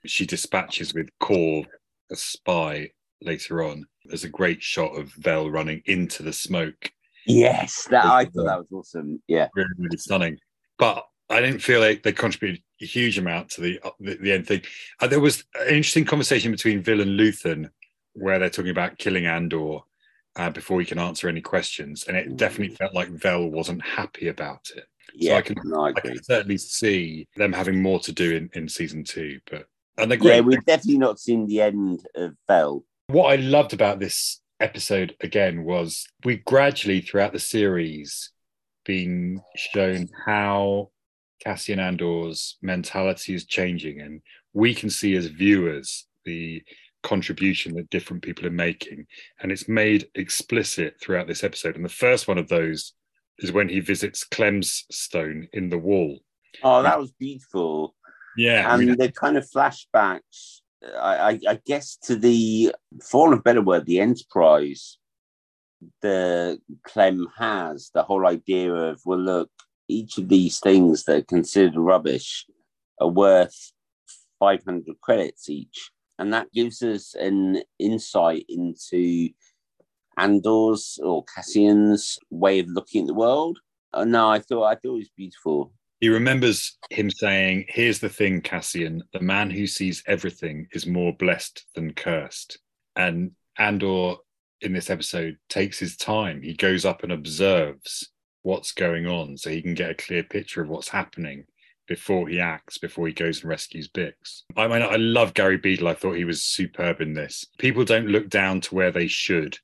[0.05, 1.65] She dispatches with Kor,
[2.11, 2.91] a spy,
[3.23, 3.87] later on.
[4.05, 6.91] There's a great shot of Vel running into the smoke.
[7.27, 9.21] Yes, that I thought that was awesome.
[9.27, 10.39] Yeah, really, really stunning.
[10.79, 14.47] But I didn't feel like they contributed a huge amount to the the, the end
[14.47, 14.63] thing.
[15.01, 17.71] Uh, there was an interesting conversation between Vel and Luthen
[18.13, 19.81] where they're talking about killing Andor
[20.37, 24.29] uh, before he can answer any questions, and it definitely felt like Vel wasn't happy
[24.29, 24.85] about it.
[25.15, 28.37] yeah, so I can, no, I I can certainly see them having more to do
[28.37, 29.41] in, in season two.
[29.51, 29.67] But
[29.99, 30.37] and they're great.
[30.37, 32.85] Yeah, we've definitely not seen the end of Vel.
[33.09, 38.31] what I loved about this episode again was we gradually throughout the series
[38.85, 40.91] been shown how
[41.43, 44.21] Cassian Andor's mentality is changing, and
[44.53, 46.63] we can see as viewers the
[47.07, 49.07] contribution that different people are making,
[49.41, 51.77] and it's made explicit throughout this episode.
[51.77, 52.93] And the first one of those
[53.39, 56.19] is when he visits Clem's stone in the wall.
[56.63, 57.95] Oh, that was beautiful.
[58.37, 60.61] Yeah, I and mean, the kind of flashbacks,
[60.99, 62.75] I, I, I guess, to the,
[63.09, 64.99] for want of a better word, the enterprise
[66.03, 69.51] the Clem has, the whole idea of, well, look,
[69.89, 72.47] each of these things that are considered rubbish
[73.01, 73.73] are worth
[74.41, 75.91] 500 credits each.
[76.19, 79.31] And that gives us an insight into
[80.17, 83.59] Andor's or Cassian's way of looking at the world.
[83.93, 85.73] Uh, no, I thought I thought it was beautiful.
[86.01, 91.15] He remembers him saying, Here's the thing, Cassian the man who sees everything is more
[91.15, 92.59] blessed than cursed.
[92.97, 94.17] And Andor
[94.61, 96.43] in this episode takes his time.
[96.43, 98.11] He goes up and observes
[98.43, 101.45] what's going on so he can get a clear picture of what's happening
[101.87, 104.43] before he acts, before he goes and rescues Bix.
[104.57, 105.89] I mean, I love Gary Beadle.
[105.89, 107.47] I thought he was superb in this.
[107.59, 109.59] People don't look down to where they should.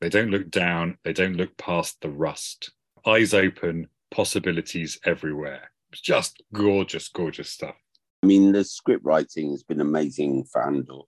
[0.00, 2.72] They don't look down, they don't look past the rust.
[3.06, 5.70] Eyes open, possibilities everywhere.
[5.92, 7.76] Just gorgeous, gorgeous stuff.
[8.22, 11.02] I mean, the script writing has been amazing for Andor.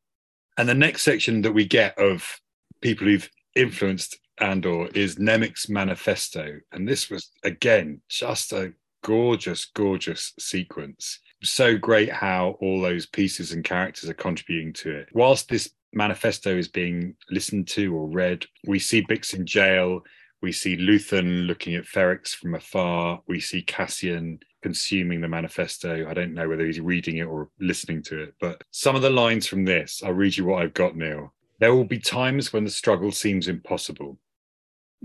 [0.56, 2.40] And the next section that we get of
[2.80, 6.60] people who've influenced Andor is Nemik's manifesto.
[6.72, 11.20] And this was, again, just a gorgeous, gorgeous sequence.
[11.42, 15.08] So great how all those pieces and characters are contributing to it.
[15.12, 20.00] Whilst this manifesto is being listened to or read, we see Bix in jail.
[20.42, 23.20] We see Luthen looking at Ferrex from afar.
[23.26, 26.08] We see Cassian consuming the manifesto.
[26.08, 29.10] I don't know whether he's reading it or listening to it, but some of the
[29.10, 31.32] lines from this, I'll read you what I've got, Neil.
[31.60, 34.18] There will be times when the struggle seems impossible.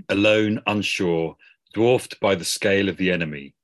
[0.10, 1.36] Alone, unsure,
[1.74, 3.56] dwarfed by the scale of the enemy.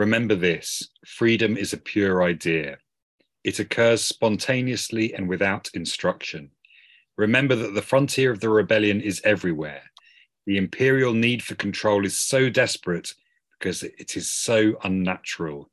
[0.00, 2.78] Remember this freedom is a pure idea.
[3.44, 6.52] It occurs spontaneously and without instruction.
[7.18, 9.82] Remember that the frontier of the rebellion is everywhere.
[10.46, 13.12] The imperial need for control is so desperate
[13.58, 15.70] because it is so unnatural.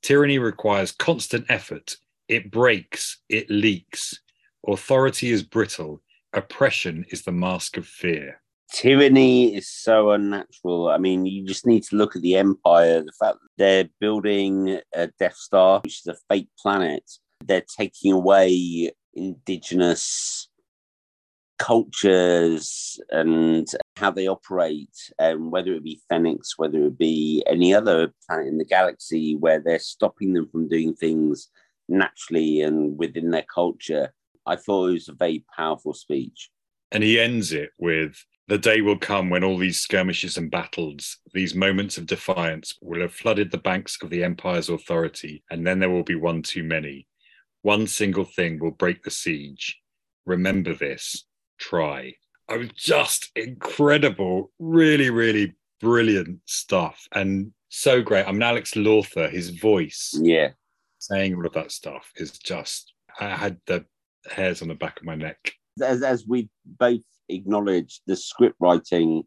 [0.00, 1.98] Tyranny requires constant effort.
[2.26, 4.18] It breaks, it leaks.
[4.66, 6.00] Authority is brittle.
[6.32, 8.40] Oppression is the mask of fear.
[8.72, 10.90] Tyranny is so unnatural.
[10.90, 14.80] I mean, you just need to look at the Empire, the fact that they're building
[14.94, 17.02] a Death Star, which is a fake planet.
[17.44, 20.48] They're taking away indigenous
[21.58, 28.12] cultures and how they operate, and whether it be Ferrix, whether it be any other
[28.26, 31.48] planet in the galaxy, where they're stopping them from doing things
[31.88, 34.12] naturally and within their culture.
[34.46, 36.50] I thought it was a very powerful speech.
[36.92, 41.18] And he ends it with the day will come when all these skirmishes and battles,
[41.34, 45.78] these moments of defiance, will have flooded the banks of the Empire's authority, and then
[45.78, 47.06] there will be one too many.
[47.62, 49.78] One single thing will break the siege.
[50.24, 51.26] Remember this.
[51.58, 52.14] Try.
[52.48, 58.26] I was just incredible, really, really brilliant stuff, and so great.
[58.26, 60.50] I mean, Alex Lawther, his voice Yeah.
[60.98, 62.94] saying all of that stuff is just.
[63.20, 63.84] I had the
[64.30, 65.52] hairs on the back of my neck.
[65.82, 69.24] as, as we both acknowledged, the script writing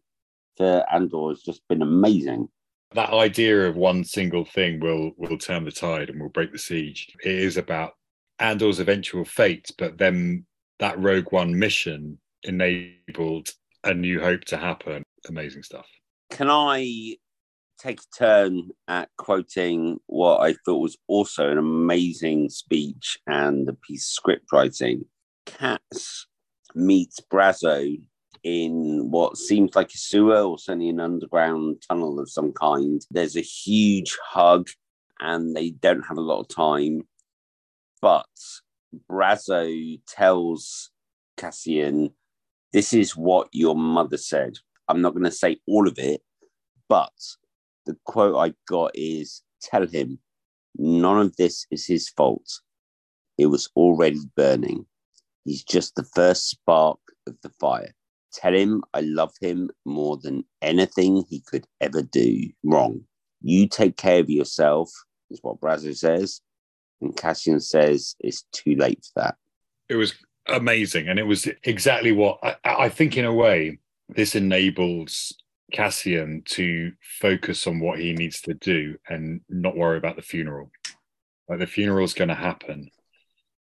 [0.57, 2.49] for Andor has just been amazing.
[2.93, 6.59] That idea of one single thing will will turn the tide and will break the
[6.59, 7.07] siege.
[7.23, 7.93] It is about
[8.39, 10.45] Andor's eventual fate, but then
[10.79, 13.49] that Rogue One mission enabled
[13.83, 15.03] a new hope to happen.
[15.29, 15.87] Amazing stuff.
[16.31, 17.17] Can I
[17.79, 23.73] take a turn at quoting what I thought was also an amazing speech and a
[23.73, 25.05] piece of script writing?
[25.45, 26.25] Cass
[26.75, 27.99] meets Brasso
[28.43, 33.05] in what seems like a sewer or certainly an underground tunnel of some kind.
[33.11, 34.69] There's a huge hug
[35.19, 37.03] and they don't have a lot of time.
[38.01, 38.25] But
[39.09, 40.89] Brasso tells
[41.37, 42.11] Cassian,
[42.73, 44.53] This is what your mother said.
[44.87, 46.21] I'm not going to say all of it,
[46.89, 47.13] but
[47.85, 50.17] the quote I got is Tell him
[50.75, 52.61] none of this is his fault.
[53.37, 54.85] It was already burning.
[55.43, 57.93] He's just the first spark of the fire.
[58.33, 63.01] Tell him I love him more than anything he could ever do wrong.
[63.41, 64.89] You take care of yourself,
[65.29, 66.41] is what Brasso says.
[67.01, 69.35] And Cassian says it's too late for that.
[69.89, 70.13] It was
[70.47, 71.09] amazing.
[71.09, 73.79] And it was exactly what I, I think, in a way,
[74.09, 75.33] this enables
[75.73, 80.71] Cassian to focus on what he needs to do and not worry about the funeral.
[81.49, 82.89] Like the funeral's going to happen,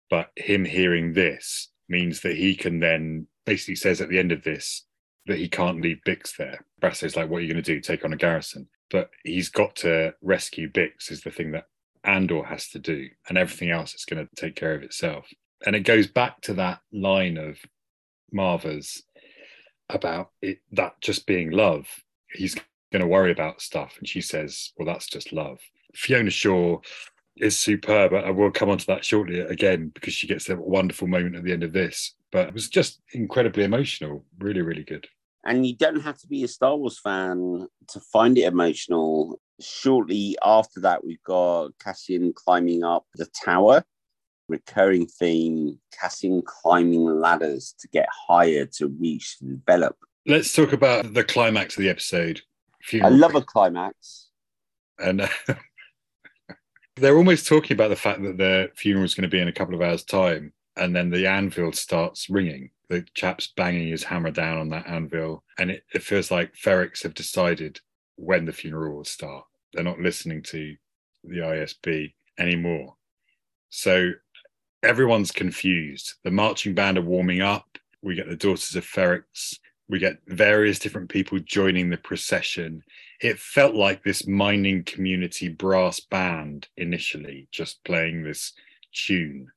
[0.10, 4.44] but him hearing this means that he can then basically says at the end of
[4.44, 4.86] this
[5.26, 6.66] that he can't leave Bix there.
[6.82, 7.82] Brasso's like, "What are you going to do?
[7.82, 11.12] Take on a garrison?" But he's got to rescue Bix.
[11.12, 11.68] Is the thing that
[12.04, 15.28] Andor has to do, and everything else is going to take care of itself.
[15.66, 17.58] And it goes back to that line of
[18.32, 19.04] Maarva's
[19.90, 21.88] about it that just being love.
[22.32, 22.56] He's
[22.92, 25.60] going to worry about stuff, and she says, "Well, that's just love."
[25.94, 26.80] Fiona Shaw
[27.40, 28.14] is superb.
[28.14, 31.44] I will come on to that shortly again because she gets a wonderful moment at
[31.44, 32.16] the end of this.
[32.32, 34.26] But it was just incredibly emotional.
[34.40, 35.08] Really, really good.
[35.46, 39.40] And you don't have to be a Star Wars fan to find it emotional.
[39.62, 43.84] Shortly after that, we've got Cassian climbing up the tower.
[44.50, 49.98] Recurring theme Cassian climbing ladders to get higher to reach the develop.
[50.26, 52.42] Let's talk about the climax of the episode.
[52.82, 53.14] Funeral.
[53.14, 54.30] I love a climax.
[55.00, 55.28] And uh,
[56.98, 59.54] they're almost talking about the fact that the funeral is going to be in a
[59.54, 62.72] couple of hours' time, and then the anvil starts ringing.
[62.90, 67.04] The chap's banging his hammer down on that anvil, and it, it feels like Ferrex
[67.04, 67.80] have decided
[68.16, 69.46] when the funeral will start.
[69.74, 70.76] They're not listening to
[71.24, 72.96] the ISB anymore.
[73.70, 74.12] So
[74.84, 76.16] everyone's confused.
[76.24, 77.78] The marching band are warming up.
[78.02, 79.58] We get the Daughters of Ferrex.
[79.90, 82.84] We get various different people joining the procession.
[83.20, 88.54] It felt like this mining community brass band initially, just playing this
[88.94, 89.48] tune.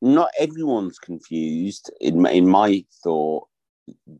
[0.00, 1.90] Not everyone's confused.
[2.00, 3.48] In, in my thought,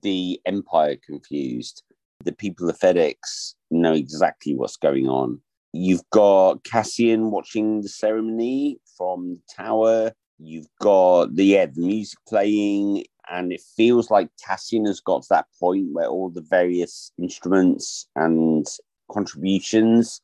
[0.02, 1.82] the Empire confused.
[2.24, 5.40] The people of Ferrix know exactly what's going on.
[5.72, 10.12] You've got Cassian watching the ceremony from the tower.
[10.38, 15.29] You've got the yeah, the music playing and it feels like Cassian has got to
[15.31, 18.66] that point where all the various instruments and
[19.11, 20.20] contributions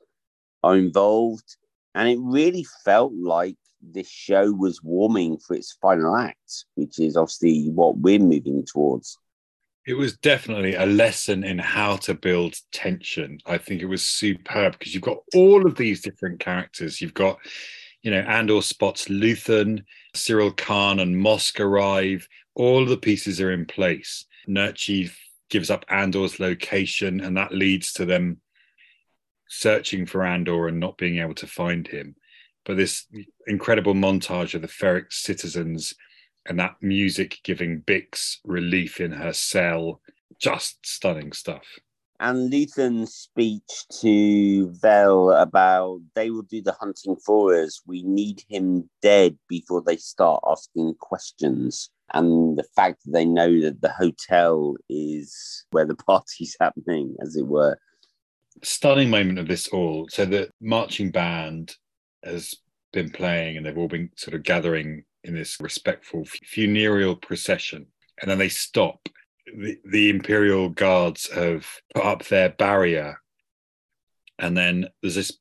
[0.63, 1.57] are involved.
[1.95, 7.17] And it really felt like this show was warming for its final act, which is
[7.17, 9.19] obviously what we're moving towards.
[9.87, 13.39] It was definitely a lesson in how to build tension.
[13.47, 17.01] I think it was superb because you've got all of these different characters.
[17.01, 17.39] You've got,
[18.03, 19.83] you know, Andor spots Luthen,
[20.15, 24.25] Syril Karn, and Mosk arrive all the pieces are in place.
[24.49, 25.11] Nurchi
[25.49, 28.41] gives up Andor's location, and that leads to them
[29.49, 32.15] searching for Andor and not being able to find him.
[32.65, 33.07] But this
[33.47, 35.95] incredible montage of the Ferrix citizens
[36.47, 40.01] and that music giving Bix relief in her cell,
[40.39, 41.67] just stunning stuff.
[42.21, 47.81] And Luthen's speech to Vel about they will do the hunting for us.
[47.87, 53.61] We need him dead before they start asking questions and the fact that they know
[53.61, 57.79] that the hotel is where the party's happening, as it were.
[58.62, 60.07] Stunning moment of this all.
[60.11, 61.75] So the marching band
[62.25, 62.55] has
[62.93, 67.87] been playing, and they've all been sort of gathering in this respectful funereal procession,
[68.21, 69.09] and then they stop.
[69.47, 73.20] The, imperial guards have put up their barrier,
[74.38, 75.38] and then there's this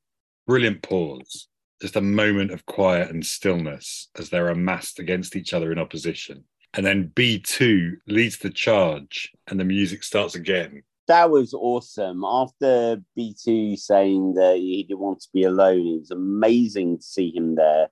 [0.47, 1.47] brilliant pause
[1.81, 6.43] just a moment of quiet and stillness as they're amassed against each other in opposition
[6.73, 10.83] and then B2 leads the charge and the music starts again.
[11.07, 12.23] That was awesome.
[12.23, 17.35] After B2 saying that he didn't want to be alone, it was amazing to see
[17.35, 17.87] him there.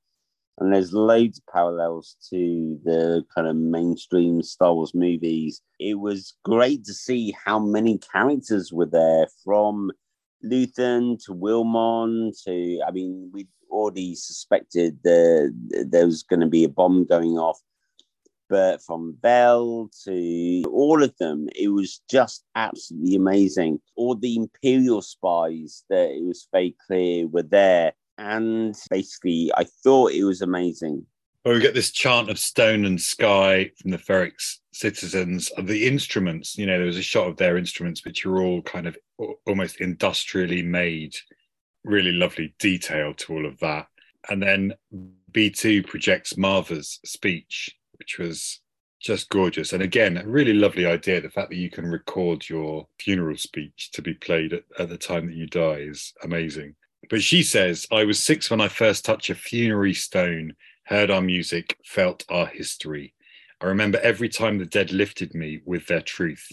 [0.60, 5.62] And there's loads of parallels to the kind of mainstream Star Wars movies.
[5.80, 9.92] It was great to see how many characters were there from
[10.44, 16.64] Luthen to Wilmon to, I mean, we'd already suspected that there was going to be
[16.64, 17.62] a bomb going off
[18.50, 23.80] but from Vel to all of them, it was just absolutely amazing.
[23.96, 27.94] All the Imperial spies that it was very clear were there.
[28.18, 31.06] And basically, I thought it was amazing.
[31.46, 35.52] Well, we get this chant of stone and sky from the Ferrix citizens.
[35.58, 38.88] The instruments, you know, there was a shot of their instruments, which are all kind
[38.88, 38.98] of
[39.46, 41.16] almost industrially made,
[41.84, 43.88] really lovely detail to all of that.
[44.30, 44.74] And then
[45.32, 48.62] B2 projects Maarva's speech which was
[49.00, 49.74] just gorgeous.
[49.74, 51.22] And again, a really lovely idea.
[51.22, 54.98] The fact that you can record your funeral speech to be played at, at the
[54.98, 56.76] time that you die is amazing.
[57.10, 61.22] But she says, I was six when I first touched a funerary stone, heard our
[61.22, 63.14] music, felt our history.
[63.62, 66.52] I remember every time the dead lifted me with their truth.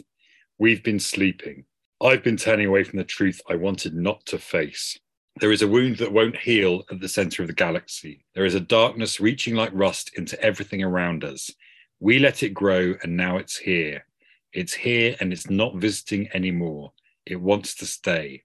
[0.58, 1.64] We've been sleeping.
[2.02, 4.98] I've been turning away from the truth I wanted not to face.
[5.40, 8.24] There is a wound that won't heal at the center of the galaxy.
[8.34, 11.50] There is a darkness reaching like rust into everything around us.
[11.98, 14.06] We let it grow, and now it's here.
[14.52, 16.92] It's here and it's not visiting anymore.
[17.26, 18.44] It wants to stay.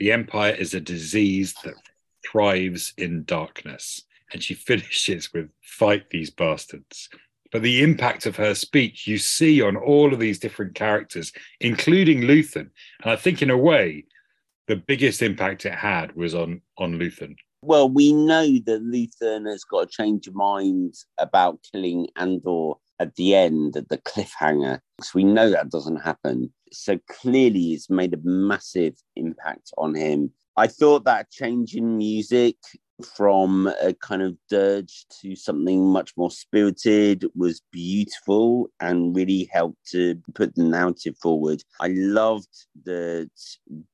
[0.00, 1.74] The Empire is a disease that
[2.26, 4.02] thrives in darkness.
[4.32, 7.08] And she finishes with fight these bastards.
[7.52, 12.22] But the impact of her speech you see on all of these different characters, including
[12.22, 12.70] Luthen.
[13.02, 14.04] And I think, in a way,
[14.68, 17.34] the biggest impact it had was on on Luthen.
[17.62, 23.16] Well, we know that Luthen has got a change of mind about killing Andor at
[23.16, 24.78] the end at the cliffhanger.
[25.02, 26.52] So we know that doesn't happen.
[26.72, 30.32] So clearly, it's made a massive impact on him.
[30.56, 32.56] I thought that change in music
[33.14, 39.90] from a kind of dirge to something much more spirited was beautiful and really helped
[39.90, 41.62] to put the narrative forward.
[41.80, 43.30] I loved that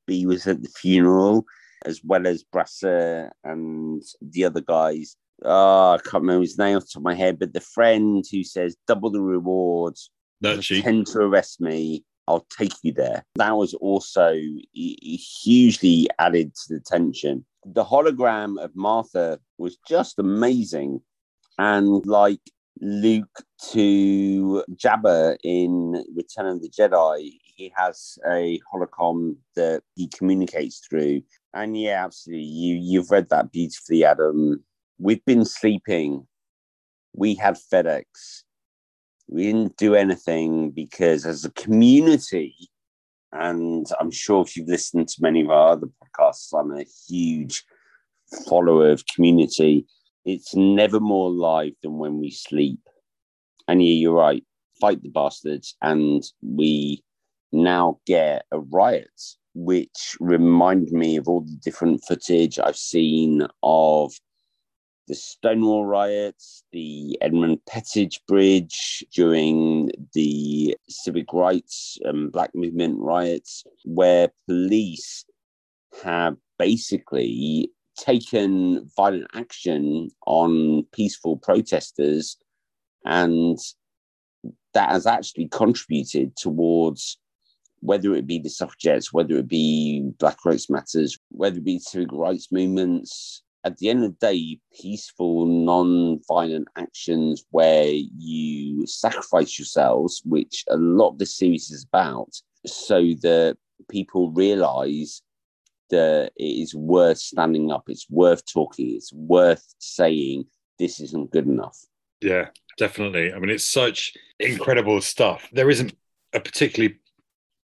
[0.05, 1.45] B was at the funeral
[1.85, 5.15] as well as Brasso and the other guys.
[5.43, 8.25] Oh, I can't remember his name off the top of my head, but the friend
[8.29, 10.09] who says double the rewards,
[10.41, 12.03] that tend to arrest me.
[12.27, 13.23] I'll take you there.
[13.35, 14.35] That was also
[14.73, 21.01] hugely added to the tension the hologram of Maarva was just amazing.
[21.57, 22.39] And like
[22.79, 30.79] Luke to Jabba in Return of the Jedi, he has a holocom that he communicates
[30.87, 31.23] through.
[31.53, 32.45] And yeah, absolutely.
[32.45, 34.63] You you've read that beautifully, Adam.
[34.99, 36.27] We've been sleeping.
[37.13, 38.43] We had Ferrix.
[39.27, 42.55] We didn't do anything because as a community,
[43.33, 47.63] and I'm sure if you've listened to many of our other podcasts, I'm a huge
[48.47, 49.85] follower of community.
[50.25, 52.79] It's never more alive than when we sleep.
[53.67, 54.43] And yeah, you're right.
[54.79, 55.75] Fight the bastards.
[55.81, 57.03] And we
[57.51, 59.21] now get a riot,
[59.53, 64.13] which reminded me of all the different footage I've seen of
[65.07, 73.63] the Stonewall riots, the Edmund Pettus Bridge during the civic rights and Black Movement riots,
[73.85, 75.25] where police
[76.03, 82.37] have basically taken violent action on peaceful protesters,
[83.05, 83.57] and
[84.73, 87.17] that has actually contributed towards
[87.79, 92.19] whether it be the suffragettes, whether it be Black Rights Matters, whether it be civil
[92.19, 100.21] rights movements, at the end of the day, peaceful, non-violent actions where you sacrifice yourselves,
[100.25, 102.29] which a lot of the series is about,
[102.65, 103.57] so that
[103.89, 105.21] people realize
[105.89, 110.45] that it is worth standing up, it's worth talking, it's worth saying
[110.79, 111.77] this isn't good enough.
[112.21, 112.47] Yeah,
[112.77, 113.33] definitely.
[113.33, 115.49] I mean, it's such incredible stuff.
[115.51, 115.93] There isn't
[116.33, 116.99] a particularly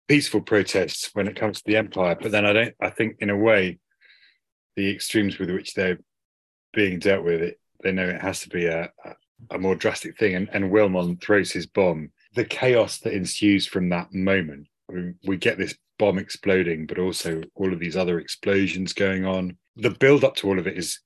[0.09, 2.75] peaceful protest when it comes to the empire, but then I don't.
[2.81, 3.79] I think in a way
[4.77, 5.99] the extremes with which they're
[6.73, 8.91] being dealt with, it they know it has to be a,
[9.51, 10.35] a, more drastic thing.
[10.35, 12.11] And, and Wilmon throws his bomb.
[12.35, 17.43] The chaos that ensues from that moment, we, we get this bomb exploding, but also
[17.55, 19.57] all of these other explosions going on.
[19.77, 21.01] The build up to all of it is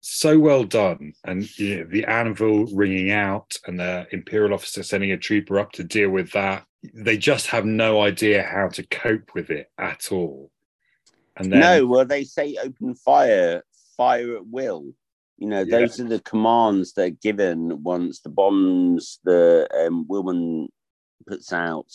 [0.00, 1.12] so well done.
[1.24, 5.72] And you know, the anvil ringing out and the Imperial officer sending a trooper up
[5.72, 6.64] to deal with that.
[6.94, 10.50] They just have no idea how to cope with it at all.
[11.38, 13.62] And then, no, well, they say open fire,
[13.96, 14.92] fire at will.
[15.38, 15.78] You know, yeah.
[15.78, 20.66] those are the commands that are given once the bombs the um, Wilmon
[21.26, 21.86] puts out.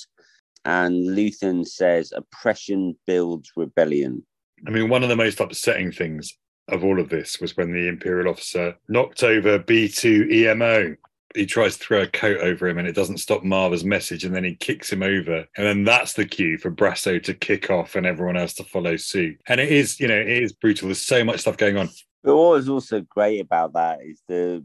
[0.65, 4.25] And Luthen says, oppression builds rebellion.
[4.65, 6.37] I mean, one of the most upsetting things
[6.69, 10.95] of all of this was when the Imperial officer knocked over B2 EMO.
[11.35, 14.35] He tries to throw a coat over him and it doesn't stop Maarva's message, and
[14.35, 15.45] then he kicks him over.
[15.57, 18.97] And then that's the cue for Brasso to kick off and everyone else to follow
[18.97, 19.39] suit.
[19.47, 20.87] And it is, you know, it is brutal.
[20.87, 21.89] There's so much stuff going on.
[22.23, 24.63] But what was also great about that is the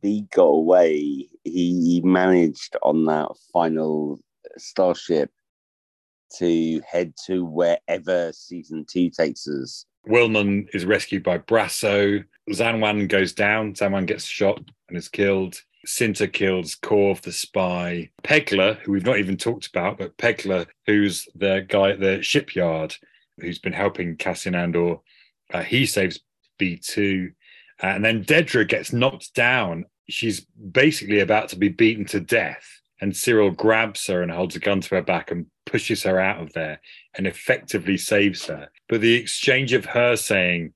[0.00, 1.28] B got away.
[1.44, 4.20] He managed on that final
[4.56, 5.30] starship
[6.38, 9.84] to head to wherever season two takes us.
[10.08, 12.24] Wilmon is rescued by Brasso.
[12.50, 13.74] Xanwan goes down.
[13.74, 15.60] Xanwan gets shot and is killed.
[15.86, 18.10] Cinta kills Korv, the spy.
[18.22, 22.96] Pegler, who we've not even talked about, but Pegler, who's the guy at the shipyard
[23.40, 24.96] who's been helping Cassian Andor,
[25.52, 26.20] uh, he saves
[26.60, 27.32] B2.
[27.82, 29.86] Uh, and then Dedra gets knocked down.
[30.08, 32.64] She's basically about to be beaten to death.
[33.00, 36.40] And Syril grabs her and holds a gun to her back and pushes her out
[36.40, 36.80] of there
[37.16, 38.68] and effectively saves her.
[38.88, 40.72] But the exchange of her saying,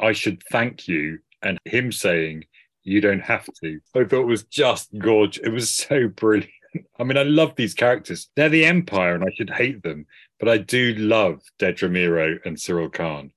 [0.00, 2.44] I should thank you, and him saying,
[2.82, 5.44] You don't have to, I thought it was just gorgeous.
[5.44, 6.50] It was so brilliant.
[6.98, 8.28] I mean, I love these characters.
[8.36, 10.06] They're the Empire, and I should hate them,
[10.38, 13.32] but I do love Dedra Meero and Syril Karn.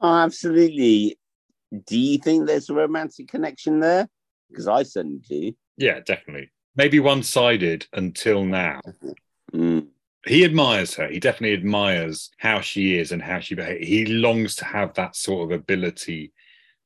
[0.00, 1.18] Oh, absolutely.
[1.86, 4.08] Do you think there's a romantic connection there?
[4.48, 5.52] Because I certainly do.
[5.76, 6.50] Yeah, definitely.
[6.76, 8.80] Maybe one sided until now.
[9.52, 9.88] Mm.
[10.26, 11.08] He admires her.
[11.08, 13.86] He definitely admires how she is and how she behaves.
[13.86, 16.32] He longs to have that sort of ability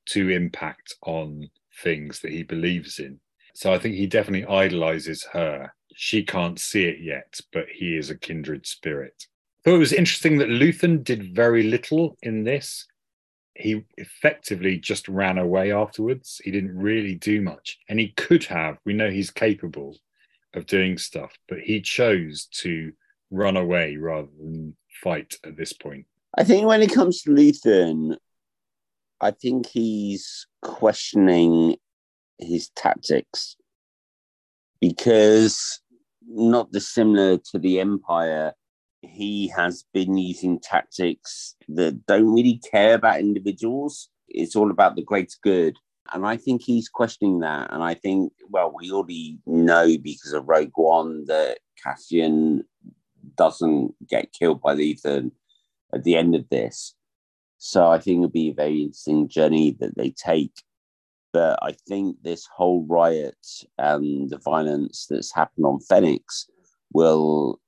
[0.07, 1.51] to impact on
[1.83, 3.21] things that he believes in.
[3.55, 5.73] So I think he definitely idolizes her.
[5.95, 9.27] She can't see it yet, but he is a kindred spirit.
[9.65, 12.87] Thought it was interesting that Luthen did very little in this.
[13.55, 16.41] He effectively just ran away afterwards.
[16.45, 17.79] He didn't really do much.
[17.89, 18.77] And he could have.
[18.85, 19.97] We know he's capable
[20.53, 22.93] of doing stuff, but he chose to
[23.31, 26.07] run away rather than fight at this point.
[26.37, 28.17] I think when it comes to Luthen,
[29.21, 31.77] I think he's questioning
[32.39, 33.57] his tactics
[34.81, 35.81] because,
[36.29, 38.53] not dissimilar to the Empire,
[39.03, 44.11] he has been using tactics that don't really care about individuals.
[44.29, 45.77] It's all about the greater good.
[46.13, 47.73] And I think he's questioning that.
[47.73, 52.65] And I think, well, we already know because of Rogue One that Cassian
[53.37, 55.33] doesn't get killed by Luthen
[55.93, 56.96] at the end of this.
[57.69, 60.53] So I think it'll be a very interesting journey that they take.
[61.33, 63.45] But I think this whole riot
[63.77, 66.45] and the violence that's happened on Ferrix
[66.93, 67.61] will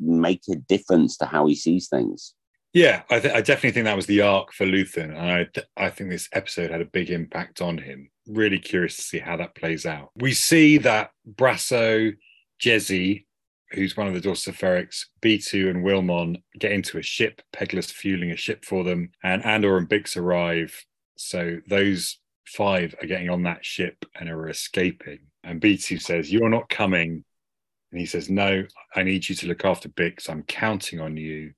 [0.00, 2.34] make a difference to how he sees things.
[2.72, 5.66] Yeah, I, th- I definitely think that was the arc for Luthen, and I th-
[5.76, 8.10] I think this episode had a big impact on him.
[8.26, 10.10] Really curious to see how that plays out.
[10.16, 12.14] We see that Brasso,
[12.60, 13.26] Jezzy,
[13.72, 17.42] who's one of the daughters of Ferrix, B2 and Wilmon get into a ship.
[17.52, 20.84] Pegler's fueling a ship for them, and Andor and Bix arrive.
[21.16, 25.20] So those five are getting on that ship and are escaping.
[25.44, 27.24] And B2 says, You're not coming.
[27.92, 28.64] And he says, No,
[28.94, 30.28] I need you to look after Bix.
[30.28, 31.52] I'm counting on you.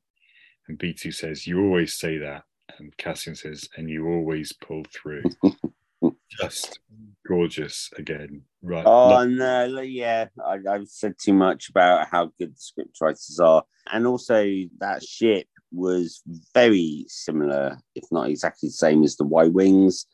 [0.69, 2.45] And B2 says, You always say that.
[2.79, 5.23] And Cassian says, And you always pull through.
[6.41, 6.81] Just
[7.27, 8.43] gorgeous again.
[8.63, 8.85] Right.
[8.87, 9.81] Oh, no.
[9.81, 10.27] Yeah.
[10.45, 13.65] I, I've said too much about how good the script writers are.
[13.93, 14.45] And also,
[14.79, 16.23] that ship was
[16.55, 20.07] very similar, if not exactly the same as the Y Wings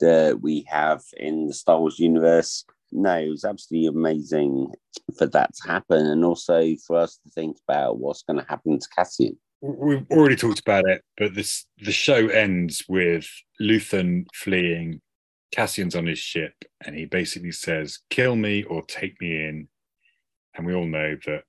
[0.00, 2.64] that we have in the Star Wars universe.
[2.92, 4.68] No, it was absolutely amazing
[5.16, 8.78] for that to happen, and also for us to think about what's going to happen
[8.78, 9.38] to Cassian.
[9.60, 13.28] We've already talked about it, but this the show ends with
[13.60, 15.00] Luthen fleeing.
[15.52, 19.68] Cassian's on his ship, and he basically says, "Kill me or take me in."
[20.54, 21.44] And we all know that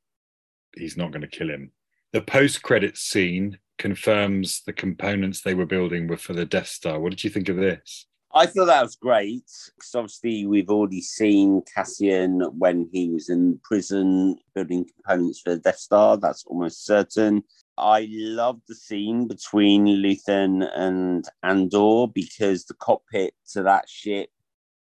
[0.75, 1.71] he's not going to kill him.
[2.13, 6.99] The post-credit scene confirms the components they were building were for the Death Star.
[6.99, 8.05] What did you think of this?
[8.31, 13.59] I thought that was great because obviously we've already seen Cassian when he was in
[13.63, 16.17] prison building components for the Death Star.
[16.17, 17.43] That's almost certain.
[17.80, 24.30] I love the scene between Luthen and Andor because the cockpit to that ship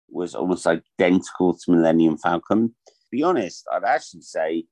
[0.10, 2.70] was almost identical to Millennium Falcon.
[2.88, 4.66] To be honest, I'd actually say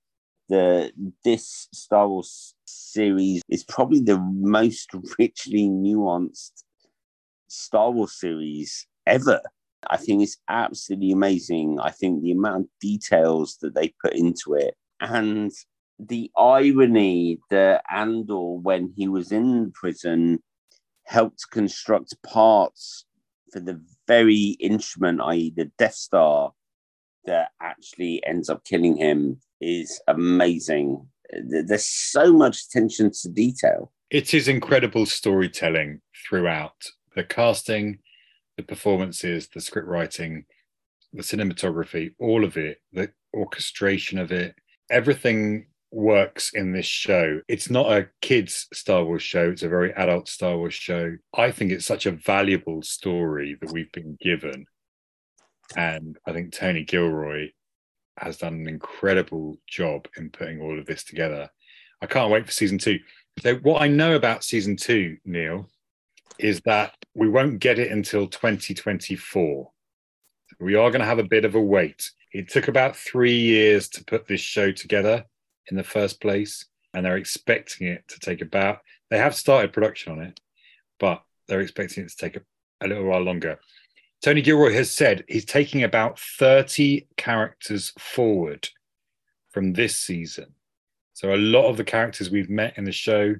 [0.49, 0.91] that
[1.24, 6.63] this Star Wars series is probably the most richly nuanced
[7.47, 9.41] Star Wars series ever.
[9.89, 11.80] I think it's absolutely amazing.
[11.82, 15.51] I think the amount of details that they put into it and
[16.08, 20.41] the irony that Andor, when he was in prison,
[21.06, 23.06] helped construct parts
[23.52, 26.54] for the very instrument, i.e., the Death Star,
[27.26, 31.06] that actually ends up killing him is amazing.
[31.32, 33.91] There's so much attention to detail.
[34.10, 36.76] It is incredible storytelling throughout
[37.16, 37.99] The casting,
[38.58, 40.45] the performances, the script writing,
[41.14, 44.56] the cinematography, all of it, the orchestration of it,
[44.89, 47.41] everything works in this show.
[47.47, 51.15] It's not a kids Star Wars show, it's a very adult Star Wars show.
[51.33, 54.65] I think it's such a valuable story that we've been given.
[55.75, 57.51] And I think Tony Gilroy
[58.17, 61.49] has done an incredible job in putting all of this together.
[62.01, 62.99] I can't wait for season two.
[63.41, 65.69] So, what I know about season two, Neil,
[66.37, 69.71] is that we won't get it until 2024.
[70.59, 72.11] We are going to have a bit of a wait.
[72.33, 75.25] It took about three years to put this show together
[75.70, 78.80] in the first place, and they're expecting it to take about.
[79.09, 80.39] They have started production on it,
[80.99, 82.41] but they're expecting it to take a,
[82.82, 83.59] a little while longer.
[84.22, 88.70] Tony Gilroy has said he's taking about 30 characters forward
[89.49, 90.53] from this season.
[91.14, 93.36] So a lot of the characters we've met in the show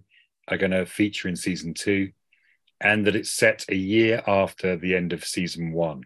[0.48, 2.12] are going to feature in season two,
[2.80, 6.04] and that it's set a year after the end of season one,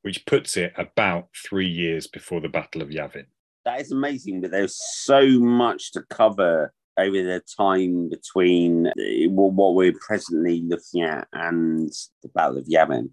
[0.00, 3.26] which puts it about three years before the Battle of Yavin.
[3.64, 8.92] That is amazing, but there's so much to cover over the time between
[9.28, 11.90] what we're presently looking at and
[12.22, 13.10] the Battle of Yavin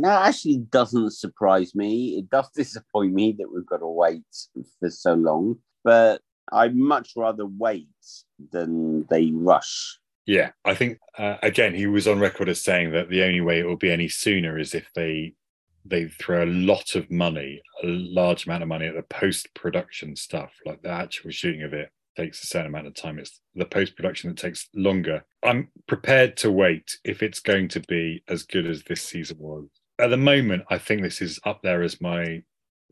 [0.00, 2.18] that actually doesn't surprise me.
[2.18, 4.24] It does disappoint me that we've got to wait
[4.80, 6.20] for so long, but
[6.52, 7.88] I'd much rather wait
[8.50, 9.98] than they rush.
[10.26, 13.58] Yeah, I think uh, again he was on record as saying that the only way
[13.58, 15.34] it will be any sooner is if they
[15.84, 20.16] they throw a lot of money, a large amount of money at the post production
[20.16, 23.18] stuff, like the actual shooting of it takes a certain amount of time.
[23.18, 25.24] It's the post production that takes longer.
[25.42, 29.66] I'm prepared to wait if it's going to be as good as this season was.
[29.98, 32.42] At the moment, I think this is up there as my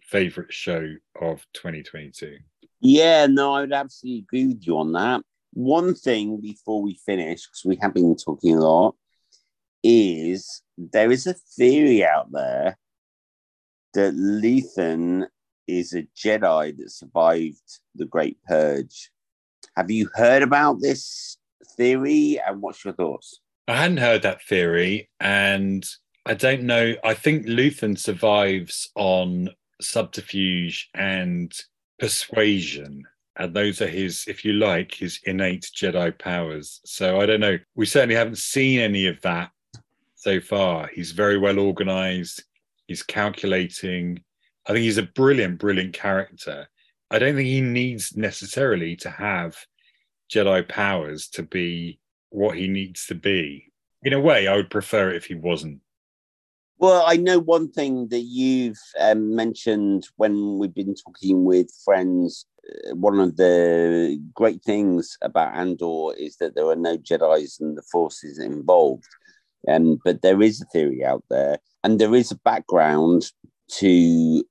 [0.02, 2.36] favorite show of 2022.
[2.80, 5.22] Yeah, no, I would absolutely agree with you on that.
[5.52, 8.94] One thing before we finish, because we have been talking a lot,
[9.82, 12.78] is there is a theory out there
[13.94, 15.26] that Luthen
[15.66, 19.10] is a Jedi that survived the Great Purge.
[19.76, 21.36] Have you heard about this
[21.76, 23.40] theory and what's your thoughts?
[23.68, 25.86] I hadn't heard that theory, and
[26.26, 26.94] I don't know.
[27.04, 29.50] I think Luthen survives on
[29.80, 31.52] subterfuge and
[32.00, 33.04] persuasion.
[33.36, 36.80] And those are his, if you like, his innate Jedi powers.
[36.84, 37.58] So I don't know.
[37.76, 39.50] We certainly haven't seen any of that
[40.20, 40.90] so far.
[40.92, 42.44] He's very well organized,
[42.86, 44.22] he's calculating,
[44.66, 46.68] I think he's a brilliant, brilliant character.
[47.10, 49.56] I don't think he needs necessarily to have
[50.30, 53.72] Jedi powers to be what he needs to be.
[54.02, 55.80] In a way, I would prefer it if he wasn't.
[56.78, 62.44] Well, I know one thing that you've um, mentioned when we've been talking with friends.
[62.68, 67.76] Uh, one of the great things about Andor is that there are no Jedi's and
[67.76, 69.08] the Forces involved.
[69.68, 73.30] Um, but there is a theory out there, and there is a background
[73.78, 74.44] to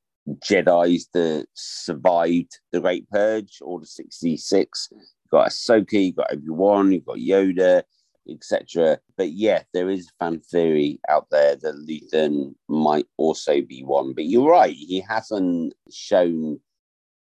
[0.45, 4.89] Jedi's that survived the Great Purge, Order 66.
[4.91, 5.01] You've
[5.31, 7.83] got Ahsoka, you've got Obi Wan, you've got Yoda,
[8.29, 8.99] etc.
[9.17, 14.13] But yeah, there is a fan theory out there that Luthen might also be one.
[14.13, 16.59] But you're right, he hasn't shown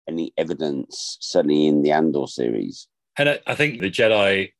[0.08, 2.88] any evidence, certainly in the Andor series.
[3.18, 4.52] And I think the Jedi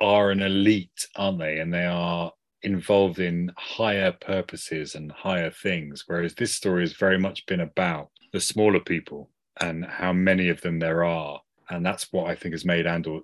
[0.00, 1.60] are an elite, aren't they?
[1.60, 2.32] And they are
[2.62, 8.10] involved in higher purposes and higher things, whereas this story has very much been about
[8.32, 9.30] the smaller people
[9.60, 11.40] and how many of them there are.
[11.70, 13.20] And that's what I think has made Andor,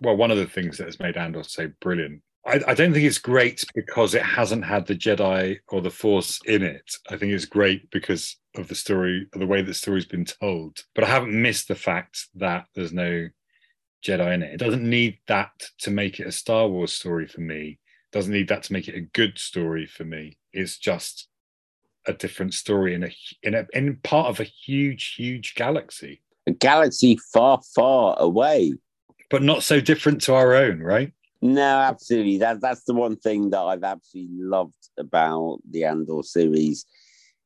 [0.00, 2.22] well, one of the things that has made Andor so brilliant.
[2.46, 6.40] I, I don't think it's great because it hasn't had the Jedi or the Force
[6.44, 6.94] in it.
[7.08, 10.84] I think it's great because of the story, the way the story's been told.
[10.94, 13.28] But I haven't missed the fact that there's no
[14.04, 14.54] Jedi in it.
[14.54, 17.78] It doesn't need that to make it a Star Wars story for me
[18.12, 20.38] It doesn't need that to make it a good story for me.
[20.52, 21.28] It's just
[22.06, 23.10] a different story in a
[23.42, 26.22] in a in part of a huge, huge galaxy.
[26.46, 28.74] A galaxy far, far away.
[29.30, 31.12] But not so different to our own, right?
[31.40, 32.38] No, absolutely.
[32.38, 36.84] That that's the one thing that I've absolutely loved about the Andor series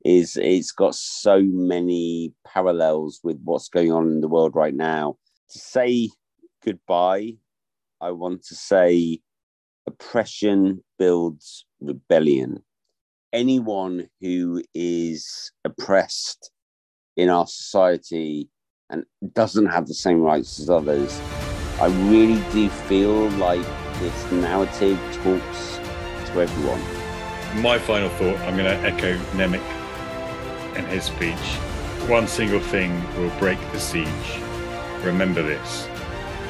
[0.04, 5.16] is it's got so many parallels with what's going on in the world right now.
[5.50, 6.10] To say
[6.64, 7.34] goodbye,
[8.00, 9.20] I want to say
[9.86, 12.62] oppression builds rebellion.
[13.32, 16.50] Anyone who is oppressed
[17.16, 18.48] in our society
[18.90, 21.20] and doesn't have the same rights as others,
[21.80, 23.66] I really do feel like
[24.00, 25.76] this narrative talks
[26.30, 26.80] to everyone.
[27.62, 31.34] My final thought I'm going to echo Nemik in his speech.
[32.08, 34.08] One single thing will break the siege.
[35.02, 35.88] Remember this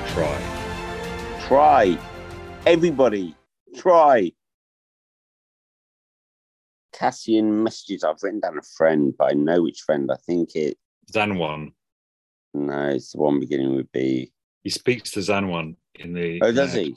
[0.09, 1.39] try.
[1.47, 1.99] Try.
[2.67, 3.35] Everybody,
[3.77, 4.33] try.
[6.93, 8.05] Cassian messages.
[8.05, 10.11] I've written down a friend, but I know which friend.
[10.11, 10.77] I think it.
[11.13, 11.73] Xanwan.
[12.55, 14.33] No, it's the one beginning with B.
[14.65, 16.41] He speaks to Xanwan in the.
[16.43, 16.97] Oh, does uh, he?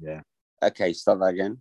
[0.00, 0.20] Yeah.
[0.62, 1.60] Okay, start that again.